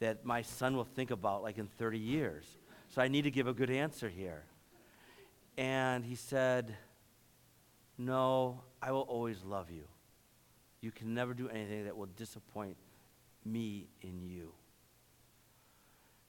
that 0.00 0.24
my 0.24 0.42
son 0.42 0.76
will 0.76 0.84
think 0.84 1.10
about 1.10 1.42
like 1.42 1.58
in 1.58 1.68
30 1.78 1.98
years. 1.98 2.44
So 2.88 3.02
I 3.02 3.08
need 3.08 3.22
to 3.22 3.30
give 3.30 3.46
a 3.46 3.54
good 3.54 3.70
answer 3.70 4.08
here. 4.08 4.44
And 5.56 6.04
he 6.04 6.16
said, 6.16 6.74
No, 7.96 8.62
I 8.82 8.92
will 8.92 9.02
always 9.02 9.42
love 9.44 9.70
you. 9.70 9.84
You 10.86 10.92
can 10.92 11.14
never 11.14 11.34
do 11.34 11.48
anything 11.48 11.86
that 11.86 11.96
will 11.96 12.10
disappoint 12.16 12.76
me 13.44 13.88
in 14.02 14.22
you. 14.22 14.52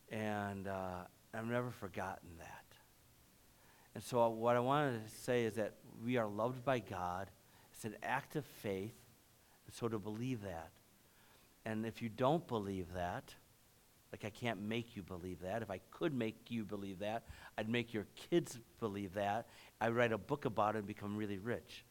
And 0.10 0.68
uh, 0.68 1.04
I've 1.32 1.46
never 1.46 1.70
forgotten 1.70 2.30
that. 2.40 2.66
And 3.94 4.04
so, 4.04 4.28
what 4.30 4.56
I 4.56 4.60
wanted 4.60 5.08
to 5.08 5.16
say 5.16 5.44
is 5.44 5.54
that 5.58 5.74
we 6.04 6.18
are 6.18 6.26
loved 6.26 6.66
by 6.66 6.80
God. 6.80 7.30
It's 7.72 7.86
an 7.86 7.98
act 8.02 8.36
of 8.36 8.46
faith. 8.46 8.96
So, 9.74 9.88
to 9.88 10.00
believe 10.00 10.42
that. 10.42 10.72
And 11.64 11.86
if 11.86 12.02
you 12.02 12.10
don't 12.10 12.48
believe 12.48 12.88
that, 12.96 13.36
like 14.12 14.26
I 14.26 14.32
can't 14.32 14.60
make 14.60 14.96
you 14.96 15.04
believe 15.04 15.42
that. 15.42 15.62
If 15.62 15.70
I 15.70 15.82
could 15.92 16.16
make 16.16 16.50
you 16.50 16.66
believe 16.66 16.98
that, 16.98 17.26
I'd 17.60 17.70
make 17.70 17.94
your 17.94 18.08
kids 18.32 18.58
believe 18.80 19.14
that. 19.14 19.50
I'd 19.80 19.94
write 19.94 20.14
a 20.14 20.18
book 20.18 20.46
about 20.46 20.74
it 20.74 20.80
and 20.80 20.88
become 20.88 21.16
really 21.16 21.38
rich 21.38 21.84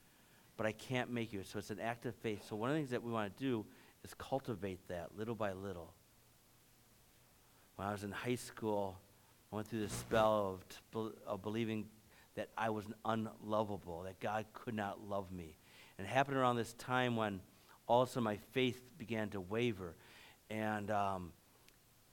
but 0.57 0.67
I 0.67 0.73
can't 0.73 1.11
make 1.11 1.33
you. 1.33 1.43
So 1.45 1.59
it's 1.59 1.71
an 1.71 1.81
act 1.81 2.07
of 2.07 2.15
faith. 2.17 2.47
So 2.49 2.57
one 2.57 2.71
of 2.71 2.75
the 2.75 2.81
things 2.81 2.91
that 2.91 3.03
we 3.03 3.13
want 3.13 3.37
to 3.37 3.43
do 3.43 3.67
is 4.05 4.15
cultivate 4.15 4.87
that 4.89 5.17
little 5.17 5.35
by 5.35 5.53
little. 5.53 5.93
When 7.77 7.87
I 7.87 7.93
was 7.93 8.05
in 8.05 8.11
high 8.11 8.37
school, 8.37 8.99
I 9.53 9.57
went 9.57 9.69
through 9.69 9.81
this 9.81 9.93
spell 9.93 10.61
of, 10.95 11.13
of 11.27 11.43
believing 11.43 11.87
that 12.37 12.49
I 12.57 12.71
was 12.71 12.85
unlovable, 13.05 14.03
that 14.05 14.19
God 14.21 14.47
could 14.53 14.75
not 14.75 15.07
love 15.07 15.31
me. 15.31 15.57
And 15.99 16.07
it 16.07 16.11
happened 16.11 16.37
around 16.37 16.57
this 16.57 16.73
time 16.75 17.17
when 17.17 17.41
all 17.87 18.03
of 18.03 18.09
a 18.09 18.13
sudden 18.13 18.25
my 18.25 18.39
faith 18.53 18.93
began 18.99 19.29
to 19.31 19.41
waver. 19.41 19.95
And, 20.51 20.91
um, 20.91 21.33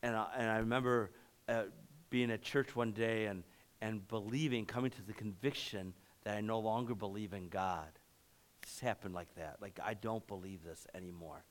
and, 0.01 0.15
I, 0.15 0.27
and 0.38 0.49
I 0.49 0.58
remember 0.58 1.12
uh, 1.47 1.63
being 2.10 2.32
at 2.32 2.41
church 2.41 2.75
one 2.75 2.91
day 2.91 3.25
and, 3.25 3.43
and 3.82 4.08
believing, 4.08 4.65
coming 4.65 4.91
to 4.91 5.01
the 5.01 5.13
conviction 5.13 5.93
that 6.23 6.38
I 6.38 6.41
no 6.41 6.60
longer 6.60 6.95
believe 6.95 7.34
in 7.34 7.49
God 7.49 7.88
just 8.63 8.80
happened 8.80 9.13
like 9.13 9.34
that. 9.36 9.58
Like, 9.62 9.80
I 9.84 9.93
don't 9.93 10.26
believe 10.28 10.63
this 10.63 10.88
anymore. 10.93 11.43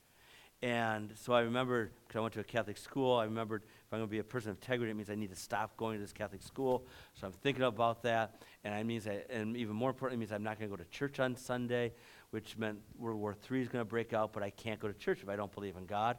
And 0.63 1.13
so 1.17 1.33
I 1.33 1.41
remember, 1.41 1.91
because 2.07 2.19
I 2.19 2.23
went 2.23 2.35
to 2.35 2.41
a 2.41 2.45
Catholic 2.45 2.79
school, 2.79 3.17
I 3.17 3.25
remembered 3.25 3.63
if 3.65 3.93
I'm 3.93 3.99
going 3.99 4.09
to 4.09 4.11
be 4.11 4.21
a 4.21 4.25
person 4.25 4.53
of 4.53 4.59
integrity, 4.59 4.93
it 4.93 4.95
means 4.95 5.11
I 5.11 5.17
need 5.17 5.31
to 5.31 5.37
stop 5.37 5.77
going 5.77 5.97
to 5.97 6.01
this 6.01 6.13
Catholic 6.13 6.41
school. 6.41 6.87
So 7.15 7.27
I'm 7.27 7.33
thinking 7.33 7.65
about 7.65 8.05
that. 8.05 8.43
And 8.63 8.73
it 8.73 8.85
means, 8.87 9.09
I, 9.09 9.23
and 9.29 9.57
even 9.57 9.75
more 9.75 9.91
importantly, 9.91 10.23
it 10.23 10.29
means 10.29 10.33
I'm 10.33 10.45
not 10.45 10.61
going 10.61 10.71
to 10.71 10.77
go 10.77 10.81
to 10.81 10.89
church 10.89 11.19
on 11.19 11.35
Sunday, 11.35 11.93
which 12.31 12.57
meant 12.57 12.79
World 12.97 13.19
War 13.19 13.35
III 13.51 13.63
is 13.63 13.69
going 13.69 13.85
to 13.85 13.89
break 13.89 14.13
out, 14.13 14.33
but 14.33 14.45
I 14.45 14.51
can't 14.51 14.79
go 14.79 14.87
to 14.87 14.95
church 14.95 15.19
if 15.21 15.29
I 15.29 15.35
don't 15.35 15.53
believe 15.53 15.77
in 15.77 15.85
God. 15.85 16.19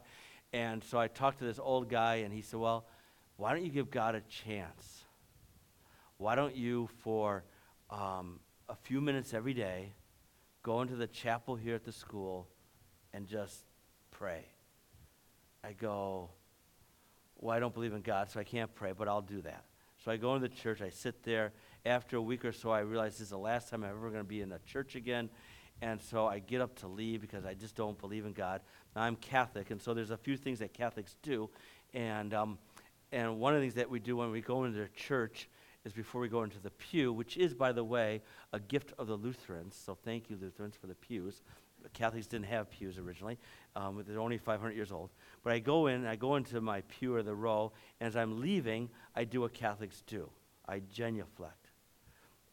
And 0.52 0.84
so 0.84 0.98
I 0.98 1.08
talked 1.08 1.38
to 1.38 1.44
this 1.44 1.58
old 1.58 1.88
guy, 1.88 2.16
and 2.16 2.32
he 2.32 2.42
said, 2.42 2.60
Well, 2.60 2.86
why 3.38 3.52
don't 3.54 3.64
you 3.64 3.72
give 3.72 3.90
God 3.90 4.14
a 4.14 4.20
chance? 4.20 5.04
Why 6.18 6.34
don't 6.34 6.54
you, 6.54 6.88
for 7.02 7.44
um, 7.90 8.38
a 8.68 8.76
few 8.76 9.00
minutes 9.00 9.34
every 9.34 9.54
day, 9.54 9.94
go 10.64 10.80
into 10.80 10.96
the 10.96 11.06
chapel 11.06 11.54
here 11.54 11.76
at 11.76 11.84
the 11.84 11.92
school 11.92 12.48
and 13.12 13.28
just 13.28 13.64
pray. 14.10 14.46
I 15.62 15.72
go, 15.72 16.30
well, 17.38 17.54
I 17.54 17.60
don't 17.60 17.72
believe 17.72 17.92
in 17.92 18.00
God, 18.00 18.30
so 18.30 18.40
I 18.40 18.44
can't 18.44 18.74
pray, 18.74 18.92
but 18.96 19.06
I'll 19.06 19.22
do 19.22 19.42
that. 19.42 19.66
So 20.02 20.10
I 20.10 20.16
go 20.16 20.34
into 20.34 20.48
the 20.48 20.54
church, 20.54 20.82
I 20.82 20.88
sit 20.88 21.22
there. 21.22 21.52
After 21.86 22.16
a 22.16 22.22
week 22.22 22.46
or 22.46 22.52
so, 22.52 22.70
I 22.70 22.80
realize 22.80 23.12
this 23.12 23.20
is 23.22 23.30
the 23.30 23.38
last 23.38 23.68
time 23.68 23.84
I'm 23.84 23.90
ever 23.90 24.08
going 24.08 24.22
to 24.22 24.28
be 24.28 24.40
in 24.40 24.52
a 24.52 24.58
church 24.60 24.96
again. 24.96 25.28
And 25.82 26.00
so 26.00 26.26
I 26.26 26.38
get 26.38 26.62
up 26.62 26.74
to 26.76 26.88
leave 26.88 27.20
because 27.20 27.44
I 27.44 27.52
just 27.52 27.76
don't 27.76 27.98
believe 27.98 28.24
in 28.24 28.32
God. 28.32 28.62
Now, 28.96 29.02
I'm 29.02 29.16
Catholic, 29.16 29.70
and 29.70 29.80
so 29.80 29.92
there's 29.92 30.10
a 30.10 30.16
few 30.16 30.36
things 30.38 30.60
that 30.60 30.72
Catholics 30.72 31.16
do. 31.22 31.50
And, 31.92 32.32
um, 32.32 32.58
and 33.12 33.38
one 33.38 33.54
of 33.54 33.60
the 33.60 33.64
things 33.64 33.74
that 33.74 33.90
we 33.90 33.98
do 33.98 34.16
when 34.16 34.30
we 34.30 34.40
go 34.40 34.64
into 34.64 34.78
the 34.78 34.88
church 34.88 35.48
is 35.84 35.92
before 35.92 36.20
we 36.20 36.28
go 36.28 36.42
into 36.42 36.58
the 36.58 36.70
pew, 36.70 37.12
which 37.12 37.36
is, 37.36 37.54
by 37.54 37.72
the 37.72 37.84
way, 37.84 38.22
a 38.52 38.60
gift 38.60 38.92
of 38.98 39.06
the 39.06 39.16
Lutherans. 39.16 39.76
So 39.76 39.96
thank 40.04 40.30
you, 40.30 40.36
Lutherans, 40.40 40.76
for 40.76 40.86
the 40.86 40.94
pews. 40.94 41.42
Catholics 41.92 42.26
didn't 42.26 42.46
have 42.46 42.70
pews 42.70 42.98
originally. 42.98 43.38
Um, 43.76 44.02
they're 44.06 44.20
only 44.20 44.38
500 44.38 44.74
years 44.74 44.90
old. 44.90 45.10
But 45.42 45.52
I 45.52 45.58
go 45.58 45.88
in, 45.88 46.06
I 46.06 46.16
go 46.16 46.36
into 46.36 46.60
my 46.60 46.80
pew 46.82 47.14
or 47.14 47.22
the 47.22 47.34
row, 47.34 47.72
and 48.00 48.08
as 48.08 48.16
I'm 48.16 48.40
leaving, 48.40 48.88
I 49.14 49.24
do 49.24 49.42
what 49.42 49.52
Catholics 49.52 50.02
do. 50.06 50.30
I 50.66 50.80
genuflect. 50.90 51.70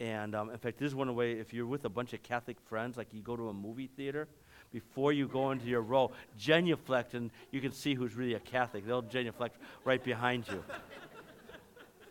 And 0.01 0.35
um, 0.35 0.49
in 0.49 0.57
fact, 0.57 0.79
this 0.79 0.87
is 0.87 0.95
one 0.95 1.13
way, 1.15 1.33
if 1.33 1.53
you're 1.53 1.65
with 1.65 1.85
a 1.85 1.89
bunch 1.89 2.13
of 2.13 2.23
Catholic 2.23 2.59
friends, 2.59 2.97
like 2.97 3.13
you 3.13 3.21
go 3.21 3.37
to 3.37 3.49
a 3.49 3.53
movie 3.53 3.87
theater, 3.87 4.27
before 4.71 5.13
you 5.13 5.27
go 5.27 5.51
into 5.51 5.65
your 5.65 5.81
row, 5.81 6.11
genuflect, 6.37 7.13
and 7.13 7.29
you 7.51 7.61
can 7.61 7.71
see 7.71 7.93
who's 7.93 8.15
really 8.15 8.33
a 8.33 8.39
Catholic. 8.39 8.85
They'll 8.85 9.01
genuflect 9.01 9.57
right 9.85 10.03
behind 10.03 10.47
you. 10.47 10.63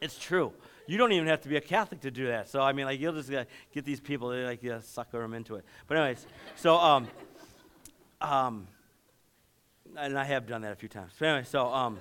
it's 0.01 0.19
true. 0.19 0.53
You 0.91 0.99
don't 0.99 1.13
even 1.13 1.29
have 1.29 1.41
to 1.43 1.49
be 1.49 1.55
a 1.57 1.61
Catholic 1.61 2.01
to 2.01 2.11
do 2.11 2.27
that. 2.27 2.49
So, 2.49 2.61
I 2.61 2.73
mean, 2.73 2.85
like, 2.85 2.99
you'll 2.99 3.13
just 3.13 3.33
uh, 3.33 3.45
get 3.73 3.85
these 3.85 4.01
people, 4.01 4.31
they 4.31 4.43
like 4.43 4.65
uh, 4.67 4.81
sucker 4.81 5.21
them 5.21 5.35
into 5.35 5.55
it. 5.55 5.65
But, 5.87 5.99
anyways, 5.99 6.27
so, 6.57 6.75
um, 6.75 7.07
um, 8.21 8.67
and 9.97 10.19
I 10.19 10.25
have 10.25 10.49
done 10.49 10.63
that 10.63 10.73
a 10.73 10.75
few 10.75 10.89
times. 10.89 11.13
But 11.17 11.29
anyway, 11.29 11.45
so, 11.45 11.73
um, 11.73 12.01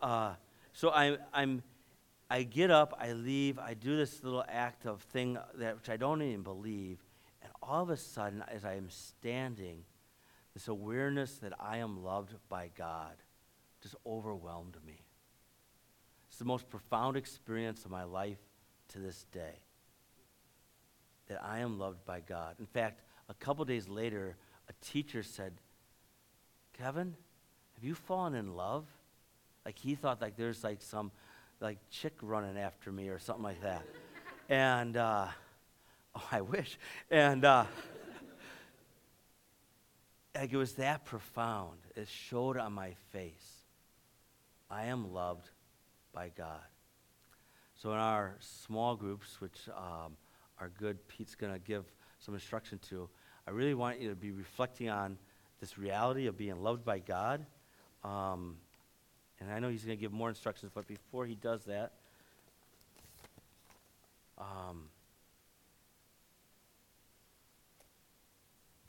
uh, 0.00 0.34
so 0.72 0.90
I, 0.90 1.18
I'm, 1.32 1.64
I 2.30 2.44
get 2.44 2.70
up, 2.70 2.96
I 3.00 3.14
leave, 3.14 3.58
I 3.58 3.74
do 3.74 3.96
this 3.96 4.22
little 4.22 4.44
act 4.48 4.86
of 4.86 5.02
thing 5.02 5.36
that 5.56 5.74
which 5.74 5.90
I 5.90 5.96
don't 5.96 6.22
even 6.22 6.44
believe, 6.44 7.02
and 7.42 7.50
all 7.64 7.82
of 7.82 7.90
a 7.90 7.96
sudden, 7.96 8.44
as 8.46 8.64
I 8.64 8.74
am 8.74 8.90
standing, 8.90 9.82
this 10.54 10.68
awareness 10.68 11.38
that 11.38 11.52
I 11.58 11.78
am 11.78 12.04
loved 12.04 12.32
by 12.48 12.70
God 12.78 13.16
just 13.82 13.96
overwhelmed 14.06 14.76
me. 14.86 15.03
It's 16.34 16.40
the 16.40 16.44
most 16.46 16.68
profound 16.68 17.16
experience 17.16 17.84
of 17.84 17.92
my 17.92 18.02
life 18.02 18.40
to 18.88 18.98
this 18.98 19.24
day. 19.30 19.60
That 21.28 21.40
I 21.40 21.60
am 21.60 21.78
loved 21.78 22.04
by 22.04 22.22
God. 22.22 22.56
In 22.58 22.66
fact, 22.66 23.02
a 23.28 23.34
couple 23.34 23.64
days 23.64 23.88
later, 23.88 24.36
a 24.68 24.72
teacher 24.84 25.22
said, 25.22 25.52
Kevin, 26.76 27.14
have 27.76 27.84
you 27.84 27.94
fallen 27.94 28.34
in 28.34 28.56
love? 28.56 28.84
Like 29.64 29.78
he 29.78 29.94
thought 29.94 30.20
like 30.20 30.36
there's 30.36 30.64
like 30.64 30.82
some 30.82 31.12
like 31.60 31.78
chick 31.88 32.14
running 32.20 32.58
after 32.58 32.90
me 32.90 33.10
or 33.10 33.20
something 33.20 33.44
like 33.44 33.62
that. 33.62 33.84
and 34.48 34.96
uh, 34.96 35.28
oh, 36.16 36.28
I 36.32 36.40
wish. 36.40 36.80
And 37.12 37.44
uh, 37.44 37.64
like 40.34 40.52
it 40.52 40.56
was 40.56 40.72
that 40.72 41.04
profound. 41.04 41.78
It 41.94 42.08
showed 42.08 42.56
on 42.56 42.72
my 42.72 42.94
face. 43.12 43.62
I 44.68 44.86
am 44.86 45.14
loved 45.14 45.48
by 46.14 46.30
God. 46.36 46.62
So 47.74 47.92
in 47.92 47.98
our 47.98 48.36
small 48.38 48.96
groups, 48.96 49.40
which 49.40 49.68
um, 49.76 50.16
are 50.60 50.70
good, 50.78 51.06
Pete's 51.08 51.34
going 51.34 51.52
to 51.52 51.58
give 51.58 51.84
some 52.18 52.34
instruction 52.34 52.78
to. 52.90 53.08
I 53.46 53.50
really 53.50 53.74
want 53.74 54.00
you 54.00 54.08
to 54.08 54.14
be 54.14 54.30
reflecting 54.30 54.88
on 54.88 55.18
this 55.60 55.76
reality 55.76 56.26
of 56.26 56.36
being 56.36 56.62
loved 56.62 56.84
by 56.84 57.00
God. 57.00 57.44
Um, 58.04 58.56
and 59.40 59.50
I 59.50 59.58
know 59.58 59.68
he's 59.68 59.84
going 59.84 59.98
to 59.98 60.00
give 60.00 60.12
more 60.12 60.28
instructions, 60.28 60.70
but 60.74 60.86
before 60.86 61.26
he 61.26 61.34
does 61.34 61.64
that, 61.64 61.92
um, 64.38 64.84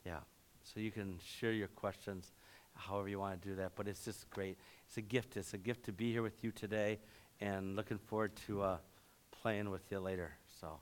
yeah, 0.04 0.20
so 0.62 0.80
you 0.80 0.90
can 0.90 1.18
share 1.22 1.52
your 1.52 1.68
questions 1.68 2.32
however 2.76 3.08
you 3.08 3.18
want 3.18 3.40
to 3.40 3.48
do 3.48 3.54
that, 3.56 3.72
but 3.74 3.88
it's 3.88 4.04
just 4.04 4.28
great. 4.30 4.56
It's 4.86 4.96
a 4.96 5.02
gift. 5.02 5.36
It's 5.36 5.54
a 5.54 5.58
gift 5.58 5.84
to 5.84 5.92
be 5.92 6.12
here 6.12 6.22
with 6.22 6.42
you 6.42 6.52
today, 6.52 6.98
and 7.40 7.76
looking 7.76 7.98
forward 7.98 8.36
to 8.46 8.62
uh, 8.62 8.78
playing 9.30 9.70
with 9.70 9.90
you 9.90 10.00
later. 10.00 10.32
So. 10.60 10.80